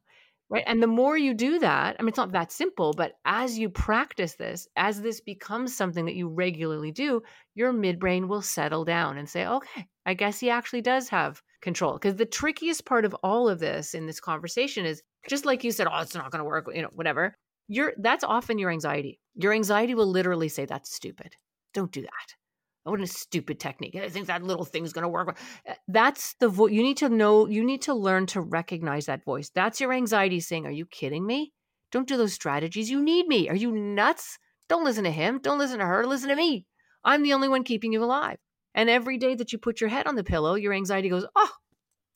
[0.49, 0.63] Right.
[0.67, 3.69] And the more you do that, I mean, it's not that simple, but as you
[3.69, 7.23] practice this, as this becomes something that you regularly do,
[7.55, 11.93] your midbrain will settle down and say, okay, I guess he actually does have control.
[11.93, 15.71] Because the trickiest part of all of this in this conversation is just like you
[15.71, 17.35] said, oh, it's not going to work, you know, whatever.
[17.67, 19.19] You're that's often your anxiety.
[19.35, 21.35] Your anxiety will literally say, that's stupid.
[21.73, 22.35] Don't do that.
[22.83, 23.95] What a stupid technique.
[23.95, 25.37] I think that little thing's going to work.
[25.65, 26.73] Eh, that's the voice.
[26.73, 29.49] You need to know, you need to learn to recognize that voice.
[29.55, 31.53] That's your anxiety saying, Are you kidding me?
[31.91, 32.89] Don't do those strategies.
[32.89, 33.47] You need me.
[33.47, 34.37] Are you nuts?
[34.67, 35.39] Don't listen to him.
[35.41, 36.05] Don't listen to her.
[36.05, 36.65] Listen to me.
[37.05, 38.37] I'm the only one keeping you alive.
[38.75, 41.51] And every day that you put your head on the pillow, your anxiety goes, Oh,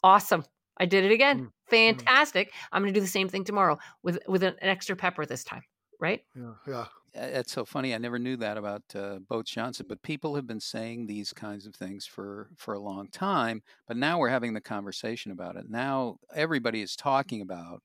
[0.03, 0.43] awesome.
[0.79, 1.39] I did it again.
[1.39, 1.51] Mm, mm.
[1.69, 2.49] Fantastic.
[2.49, 2.53] Mm.
[2.71, 5.63] I'm going to do the same thing tomorrow with with an extra pepper this time,
[5.99, 6.21] right?
[6.35, 6.85] Yeah, yeah.
[7.13, 7.95] It's so funny.
[7.95, 11.65] I never knew that about uh, Boats Johnson, but people have been saying these kinds
[11.65, 13.63] of things for for a long time.
[13.87, 15.65] But now we're having the conversation about it.
[15.67, 17.81] Now everybody is talking about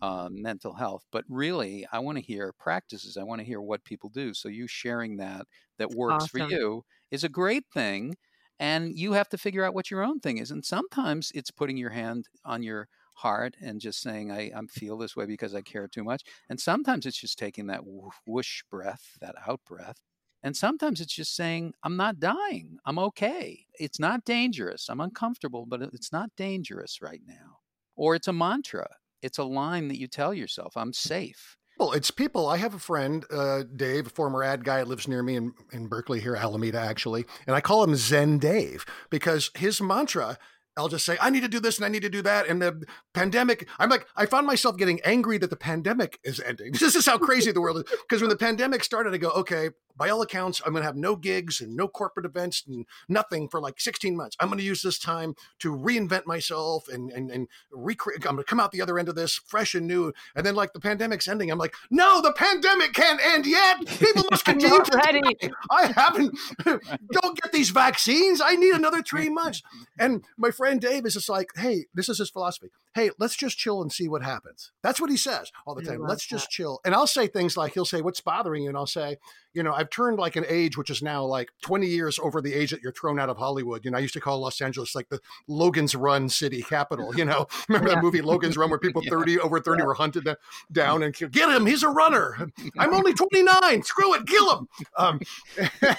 [0.00, 3.16] uh, mental health, but really, I want to hear practices.
[3.16, 4.34] I want to hear what people do.
[4.34, 5.46] So you sharing that
[5.78, 6.28] that works awesome.
[6.28, 8.16] for you is a great thing
[8.58, 11.76] and you have to figure out what your own thing is and sometimes it's putting
[11.76, 15.62] your hand on your heart and just saying I, I feel this way because i
[15.62, 17.82] care too much and sometimes it's just taking that
[18.26, 19.98] whoosh breath that out breath
[20.42, 25.64] and sometimes it's just saying i'm not dying i'm okay it's not dangerous i'm uncomfortable
[25.66, 27.58] but it's not dangerous right now
[27.94, 28.86] or it's a mantra
[29.22, 31.55] it's a line that you tell yourself, I'm safe.
[31.78, 32.48] Well, it's people.
[32.48, 35.88] I have a friend, uh, Dave, a former ad guy, lives near me in, in
[35.88, 37.26] Berkeley here, Alameda, actually.
[37.46, 40.38] And I call him Zen Dave because his mantra
[40.76, 42.48] I'll just say, I need to do this and I need to do that.
[42.48, 46.72] And the pandemic, I'm like, I found myself getting angry that the pandemic is ending.
[46.86, 47.84] This is how crazy the world is.
[48.02, 50.96] Because when the pandemic started, I go, okay, by all accounts, I'm going to have
[50.96, 54.36] no gigs and no corporate events and nothing for like 16 months.
[54.40, 58.26] I'm going to use this time to reinvent myself and and, and recreate.
[58.26, 60.12] I'm going to come out the other end of this fresh and new.
[60.34, 63.86] And then like the pandemic's ending, I'm like, no, the pandemic can't end yet.
[63.86, 64.96] People must continue to.
[64.96, 65.22] Ready.
[65.70, 66.38] I haven't.
[66.64, 68.40] don't get these vaccines.
[68.42, 69.62] I need another three months.
[69.98, 72.70] And my friend Dave is just like, hey, this is his philosophy.
[72.94, 74.72] Hey, let's just chill and see what happens.
[74.82, 76.00] That's what he says all the time.
[76.00, 76.36] Let's that.
[76.36, 76.80] just chill.
[76.84, 78.68] And I'll say things like, he'll say, what's bothering you?
[78.68, 79.18] And I'll say,
[79.52, 82.54] you know, I've turned like an age which is now like 20 years over the
[82.54, 83.84] age that you're thrown out of Hollywood.
[83.84, 87.14] You know, I used to call Los Angeles like the Logan's Run city capital.
[87.16, 87.94] You know, remember yeah.
[87.96, 89.86] that movie Logan's Run where people 30 over 30 yeah.
[89.86, 90.28] were hunted
[90.70, 91.32] down and killed.
[91.32, 92.48] Get him, he's a runner.
[92.78, 93.82] I'm only 29.
[93.82, 94.68] Screw it, kill him.
[94.96, 95.20] Um,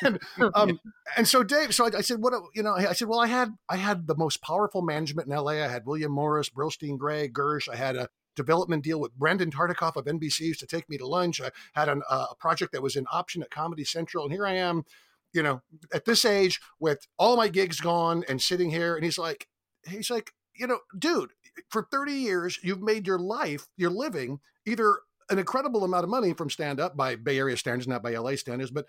[0.01, 0.19] and,
[0.53, 0.79] um,
[1.15, 3.49] and so Dave, so I, I, said, what, you know, I said, well, I had
[3.69, 5.51] I had the most powerful management in LA.
[5.63, 7.69] I had William Morris, Brillstein Grey, Gersh.
[7.69, 11.41] I had a development deal with Brandon Tartikoff of NBC to take me to lunch.
[11.41, 14.47] I had an, uh, a project that was an option at Comedy Central, and here
[14.47, 14.85] I am,
[15.33, 15.61] you know,
[15.93, 18.95] at this age with all my gigs gone and sitting here.
[18.95, 19.47] And he's like,
[19.85, 21.31] he's like, you know, dude,
[21.69, 26.33] for 30 years, you've made your life, your living, either an incredible amount of money
[26.33, 28.85] from stand up by Bay Area standards, not by LA standards, but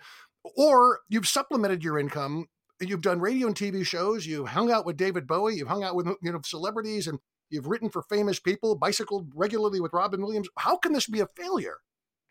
[0.55, 2.47] or you've supplemented your income.
[2.79, 4.25] You've done radio and TV shows.
[4.25, 5.55] You've hung out with David Bowie.
[5.55, 7.19] You've hung out with you know celebrities and
[7.49, 10.49] You've written for famous people, bicycled regularly with Robin Williams.
[10.57, 11.77] How can this be a failure?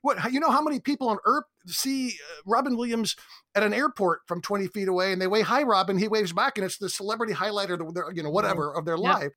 [0.00, 0.50] What you know?
[0.50, 3.16] How many people on Earth see uh, Robin Williams
[3.56, 5.98] at an airport from 20 feet away, and they wave hi, Robin.
[5.98, 9.12] He waves back, and it's the celebrity highlighter, the, you know, whatever of their yeah.
[9.14, 9.32] life.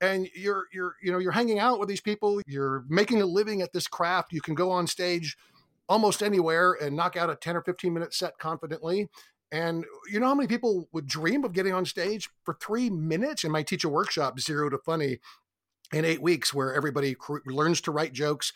[0.00, 2.40] And you're you're you know you're hanging out with these people.
[2.46, 4.32] You're making a living at this craft.
[4.32, 5.36] You can go on stage
[5.88, 9.08] almost anywhere and knock out a 10 or 15 minute set confidently
[9.52, 13.44] and you know how many people would dream of getting on stage for three minutes?
[13.44, 15.18] And my teacher workshop, Zero to Funny,
[15.92, 18.52] in eight weeks, where everybody learns to write jokes.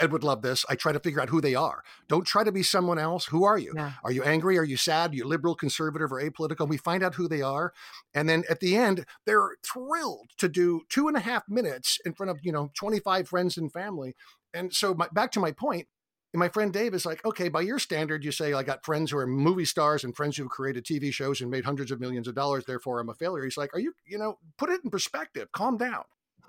[0.00, 0.64] Ed would love this.
[0.70, 1.82] I try to figure out who they are.
[2.08, 3.26] Don't try to be someone else.
[3.26, 3.74] Who are you?
[3.76, 3.92] Yeah.
[4.04, 4.56] Are you angry?
[4.56, 5.12] Are you sad?
[5.12, 6.66] Are you liberal, conservative, or apolitical?
[6.66, 7.74] We find out who they are.
[8.14, 12.14] And then at the end, they're thrilled to do two and a half minutes in
[12.14, 14.14] front of, you know, 25 friends and family.
[14.54, 15.88] And so my, back to my point,
[16.32, 19.10] and my friend Dave is like, okay, by your standard, you say I got friends
[19.10, 22.26] who are movie stars and friends who've created TV shows and made hundreds of millions
[22.26, 22.64] of dollars.
[22.64, 23.44] Therefore, I'm a failure.
[23.44, 26.04] He's like, are you, you know, put it in perspective, calm down.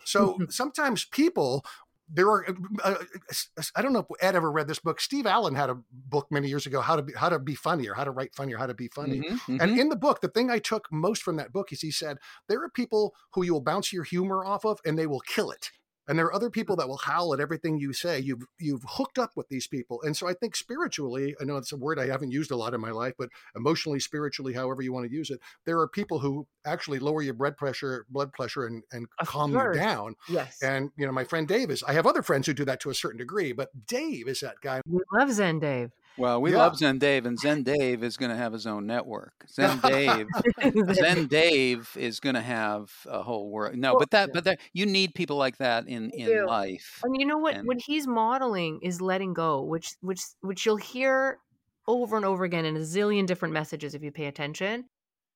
[0.05, 1.65] So sometimes people,
[2.07, 2.45] there are,
[2.81, 5.01] uh, uh I don't know if Ed ever read this book.
[5.01, 7.89] Steve Allen had a book many years ago, how to be, how to be funny
[7.89, 9.19] or how to write funny or how to be funny.
[9.19, 9.57] Mm-hmm, mm-hmm.
[9.59, 12.19] And in the book, the thing I took most from that book is he said,
[12.47, 15.51] there are people who you will bounce your humor off of and they will kill
[15.51, 15.71] it
[16.07, 16.79] and there are other people mm.
[16.79, 18.19] that will howl at everything you say.
[18.19, 20.01] You've you've hooked up with these people.
[20.03, 22.73] And so i think spiritually i know it's a word i haven't used a lot
[22.73, 26.19] in my life but emotionally spiritually however you want to use it there are people
[26.19, 30.15] who actually lower your blood pressure blood pressure and, and calm you down.
[30.29, 30.61] Yes.
[30.61, 32.89] And you know my friend dave is i have other friends who do that to
[32.89, 36.57] a certain degree but dave is that guy we love zen dave well, we yeah.
[36.57, 39.33] love Zen Dave, and Zen Dave is going to have his own network.
[39.49, 40.27] Zen Dave,
[40.93, 43.75] Zen Dave is going to have a whole world.
[43.75, 46.99] No, but that, but that, you need people like that in in life.
[47.03, 47.55] And you know what?
[47.55, 51.39] And, what he's modeling is letting go, which which which you'll hear
[51.87, 54.85] over and over again in a zillion different messages if you pay attention.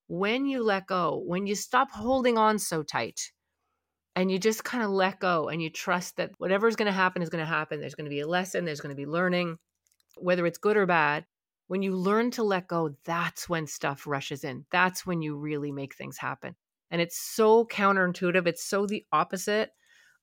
[0.07, 3.32] When you let go, when you stop holding on so tight,
[4.15, 7.21] and you just kind of let go, and you trust that whatever's going to happen
[7.21, 7.80] is going to happen.
[7.80, 8.63] There's going to be a lesson.
[8.63, 9.57] There's going to be learning
[10.22, 11.26] whether it's good or bad,
[11.68, 14.65] when you learn to let go, that's when stuff rushes in.
[14.72, 16.55] That's when you really make things happen.
[16.89, 18.47] And it's so counterintuitive.
[18.47, 19.72] It's so the opposite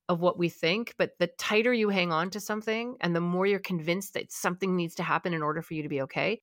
[0.09, 0.95] of what we think.
[0.97, 4.77] But the tighter you hang on to something and the more you're convinced that something
[4.77, 6.41] needs to happen in order for you to be okay,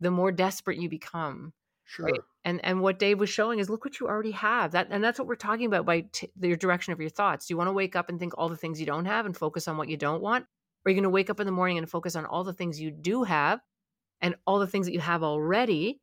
[0.00, 1.52] the more desperate you become.
[1.84, 2.06] Sure.
[2.06, 2.20] Right?
[2.44, 4.72] And and what Dave was showing is look what you already have.
[4.72, 7.46] That and that's what we're talking about by t- your direction of your thoughts.
[7.46, 9.36] Do you want to wake up and think all the things you don't have and
[9.36, 10.46] focus on what you don't want,
[10.84, 12.80] are you going to wake up in the morning and focus on all the things
[12.80, 13.60] you do have
[14.20, 16.00] and all the things that you have already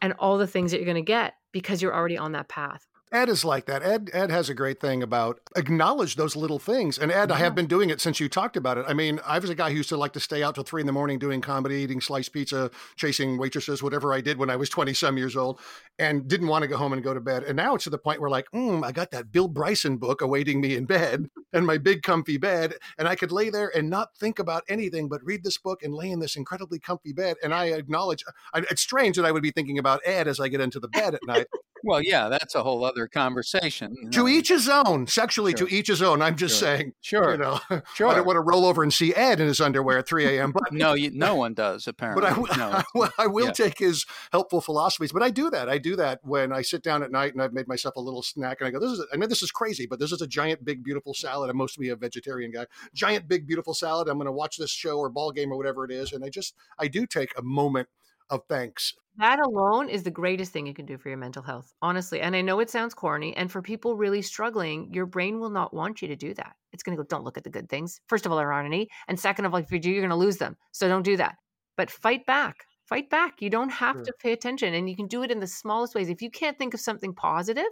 [0.00, 2.86] and all the things that you're going to get because you're already on that path?
[3.14, 3.84] Ed is like that.
[3.84, 6.98] Ed Ed has a great thing about acknowledge those little things.
[6.98, 7.36] And Ed, yeah.
[7.36, 8.86] I have been doing it since you talked about it.
[8.88, 10.82] I mean, I was a guy who used to like to stay out till three
[10.82, 14.56] in the morning doing comedy, eating sliced pizza, chasing waitresses, whatever I did when I
[14.56, 15.60] was 20 some years old,
[15.96, 17.44] and didn't want to go home and go to bed.
[17.44, 20.20] And now it's to the point where like, mm, I got that Bill Bryson book
[20.20, 22.74] awaiting me in bed and my big comfy bed.
[22.98, 25.94] And I could lay there and not think about anything but read this book and
[25.94, 27.36] lay in this incredibly comfy bed.
[27.44, 30.60] And I acknowledge it's strange that I would be thinking about Ed as I get
[30.60, 31.46] into the bed at night
[31.84, 34.10] Well, yeah, that's a whole other conversation.
[34.12, 35.06] To each his own.
[35.06, 35.66] Sexually, Sure.
[35.68, 36.22] to each his own.
[36.22, 36.76] I'm just Sure.
[36.76, 36.92] saying.
[37.00, 37.32] Sure.
[37.32, 40.06] You know, I don't want to roll over and see Ed in his underwear at
[40.08, 40.52] 3 a.m.
[40.52, 42.22] But No, you, no one does apparently.
[42.22, 43.52] but I, no, I will- I will yeah.
[43.52, 45.12] take his helpful philosophies.
[45.12, 45.68] But I do that.
[45.68, 48.22] I do that when I sit down at night and I've made myself a little
[48.22, 50.26] snack and I go, "This is." I know this is crazy, but this is a
[50.26, 51.50] giant, big, beautiful salad.
[51.50, 52.66] I'm mostly a vegetarian guy.
[52.94, 54.08] Giant, big, beautiful salad.
[54.08, 56.28] I'm going to watch this show or ball game or whatever it is, and I
[56.30, 57.88] just I do take a moment
[58.30, 58.94] of thanks.
[59.18, 62.20] That alone is the greatest thing you can do for your mental health, honestly.
[62.20, 63.36] And I know it sounds corny.
[63.36, 66.56] And for people really struggling, your brain will not want you to do that.
[66.72, 68.00] It's going to go, don't look at the good things.
[68.08, 68.88] First of all, there aren't any.
[69.06, 70.56] And second of all, if you do, you're going to lose them.
[70.72, 71.36] So don't do that.
[71.76, 72.56] But fight back.
[72.88, 73.40] Fight back.
[73.40, 74.04] You don't have Sure.
[74.04, 74.74] to pay attention.
[74.74, 76.08] And you can do it in the smallest ways.
[76.08, 77.70] If you can't think of something positive,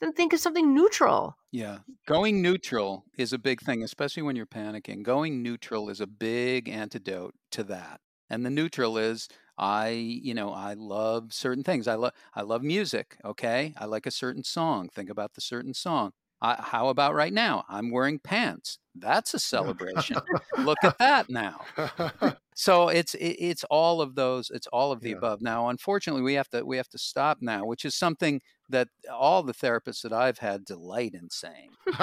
[0.00, 1.36] then think of something neutral.
[1.52, 1.78] Yeah.
[2.06, 5.02] Going neutral is a big thing, especially when you're panicking.
[5.04, 8.00] Going neutral is a big antidote to that.
[8.28, 9.28] And the neutral is
[9.60, 11.88] I, you know, I love certain things.
[11.88, 13.74] I love I love music, okay?
[13.78, 14.88] I like a certain song.
[14.90, 16.12] Think about the certain song.
[16.42, 17.64] I, how about right now?
[17.68, 18.78] I'm wearing pants.
[18.94, 20.22] That's a celebration.
[20.56, 21.68] Look at that now.
[22.54, 24.50] So it's it, it's all of those.
[24.50, 25.12] It's all of the Yeah.
[25.12, 25.40] above.
[25.40, 28.40] Now, unfortunately, we have to we have to stop now, which is something
[28.70, 31.70] that all the therapists that I've had delight in saying.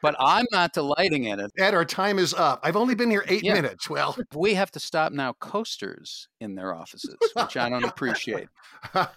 [0.00, 1.50] But I'm not delighting in it.
[1.58, 2.60] Ed, our time is up.
[2.62, 3.54] I've only been here eight Yeah.
[3.54, 3.90] minutes.
[3.90, 8.48] Well, We have to stop now coasters in their offices, which I don't appreciate.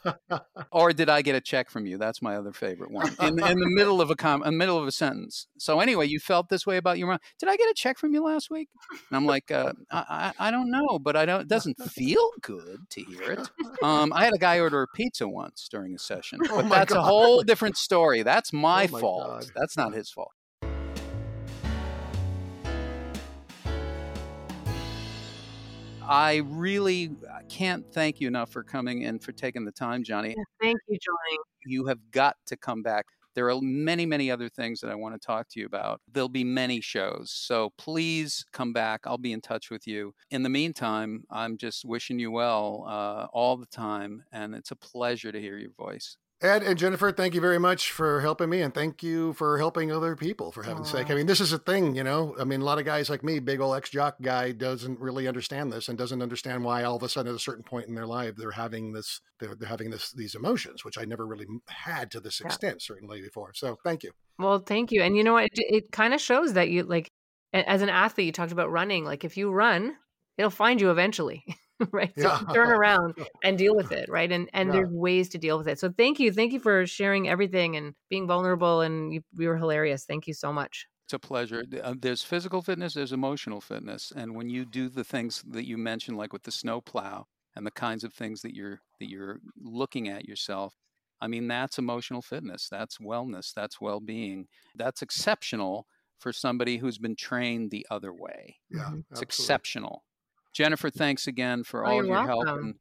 [0.71, 1.97] Or did I get a check from you?
[1.97, 3.13] That's my other favorite one.
[3.19, 5.47] In, in the middle of a com, in the middle of a sentence.
[5.57, 7.19] So anyway, you felt this way about your mom.
[7.39, 8.69] Did I get a check from you last week?
[8.89, 11.41] And I'm like, uh, I, I I don't know, but I don't.
[11.41, 13.49] It doesn't feel good to hear it.
[13.83, 16.79] Um, I had a guy order a pizza once during a session, Oh but my
[16.79, 18.23] that's a whole different story.
[18.23, 19.23] That's my Oh my fault.
[19.23, 19.45] God.
[19.55, 20.31] That's not his fault.
[26.07, 27.11] I really
[27.47, 30.35] can't thank you enough for coming and for taking the time, Johnny.
[30.59, 31.39] Thank you, Johnny.
[31.65, 33.05] You have got to come back.
[33.33, 36.01] There are many, many other things that I want to talk to you about.
[36.11, 37.31] There'll be many shows.
[37.31, 39.01] So please come back.
[39.05, 40.13] I'll be in touch with you.
[40.31, 44.23] In the meantime, I'm just wishing you well uh, all the time.
[44.33, 46.17] And it's a pleasure to hear your voice.
[46.41, 49.91] Ed and Jennifer, thank you very much for helping me, and thank you for helping
[49.91, 50.51] other people.
[50.51, 52.35] For heaven's sake, I mean, this is a thing, you know.
[52.39, 55.27] I mean, a lot of guys like me, big old ex jock guy, doesn't really
[55.27, 57.93] understand this and doesn't understand why all of a sudden, at a certain point in
[57.93, 61.45] their life, they're having this, they're, they're having this, these emotions, which I never really
[61.67, 62.47] had to this Yeah.
[62.47, 63.53] extent, certainly before.
[63.53, 64.11] So, thank you.
[64.39, 65.03] Well, thank you.
[65.03, 65.43] And you know what?
[65.43, 67.11] It, it kind of shows that you like,
[67.53, 69.05] as an athlete, you talked about running.
[69.05, 69.95] Like if you run,
[70.39, 71.45] it'll find you eventually,
[71.91, 72.17] right?
[72.19, 72.39] So Yeah.
[72.53, 74.31] turn around and deal with it, right?
[74.31, 74.73] And and Yeah.
[74.73, 75.79] there's ways to deal with it.
[75.79, 78.81] So thank you, thank you for sharing everything and being vulnerable.
[78.81, 80.05] And you, you were hilarious.
[80.05, 80.87] Thank you so much.
[81.05, 81.63] It's a pleasure.
[81.83, 85.77] Uh, There's physical fitness, there's emotional fitness, and when you do the things that you
[85.77, 89.39] mentioned, like with the snow plow and the kinds of things that you're that you're
[89.57, 90.77] looking at yourself,
[91.19, 92.69] I mean that's emotional fitness.
[92.69, 93.53] That's wellness.
[93.53, 94.47] That's well-being.
[94.75, 95.85] That's exceptional
[96.17, 98.59] for somebody who's been trained the other way.
[98.69, 99.05] Yeah, Mhm.
[99.11, 99.59] It's absolutely.
[99.61, 100.05] exceptional.
[100.53, 102.63] Jennifer, thanks again for Oh, all of your help welcome.
[102.65, 102.75] and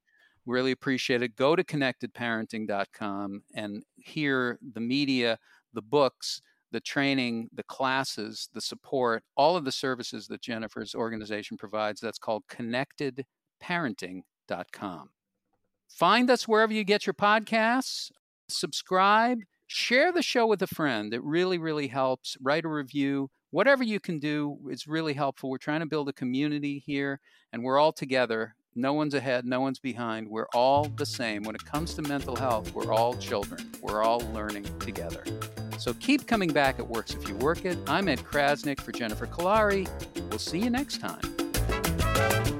[0.47, 1.37] really appreciate it.
[1.37, 5.39] Go to connectedparenting.com and hear the media,
[5.73, 6.41] the books,
[6.73, 12.01] the training, the classes, the support, all of the services that Jennifer's organization provides.
[12.01, 15.11] That's called connectedparenting.com.
[15.89, 18.11] Find us wherever you get your podcasts,
[18.49, 21.13] subscribe, share the show with a friend.
[21.13, 22.37] It really, really helps.
[22.41, 23.31] Write a review.
[23.53, 25.51] Whatever you can do is really helpful.
[25.51, 27.19] We're trying to build a community here,
[27.53, 28.55] and we're all together.
[28.77, 30.29] No one's ahead, no one's behind.
[30.29, 31.43] We're all the same.
[31.43, 33.69] When it comes to mental health, we're all children.
[33.83, 35.25] We're all learning together.
[35.79, 36.79] So keep coming back.
[36.79, 37.77] It works if you work it.
[37.89, 39.89] I'm Ed Crasnick for Jennifer Kolari.
[40.31, 42.60] We'll see you next time.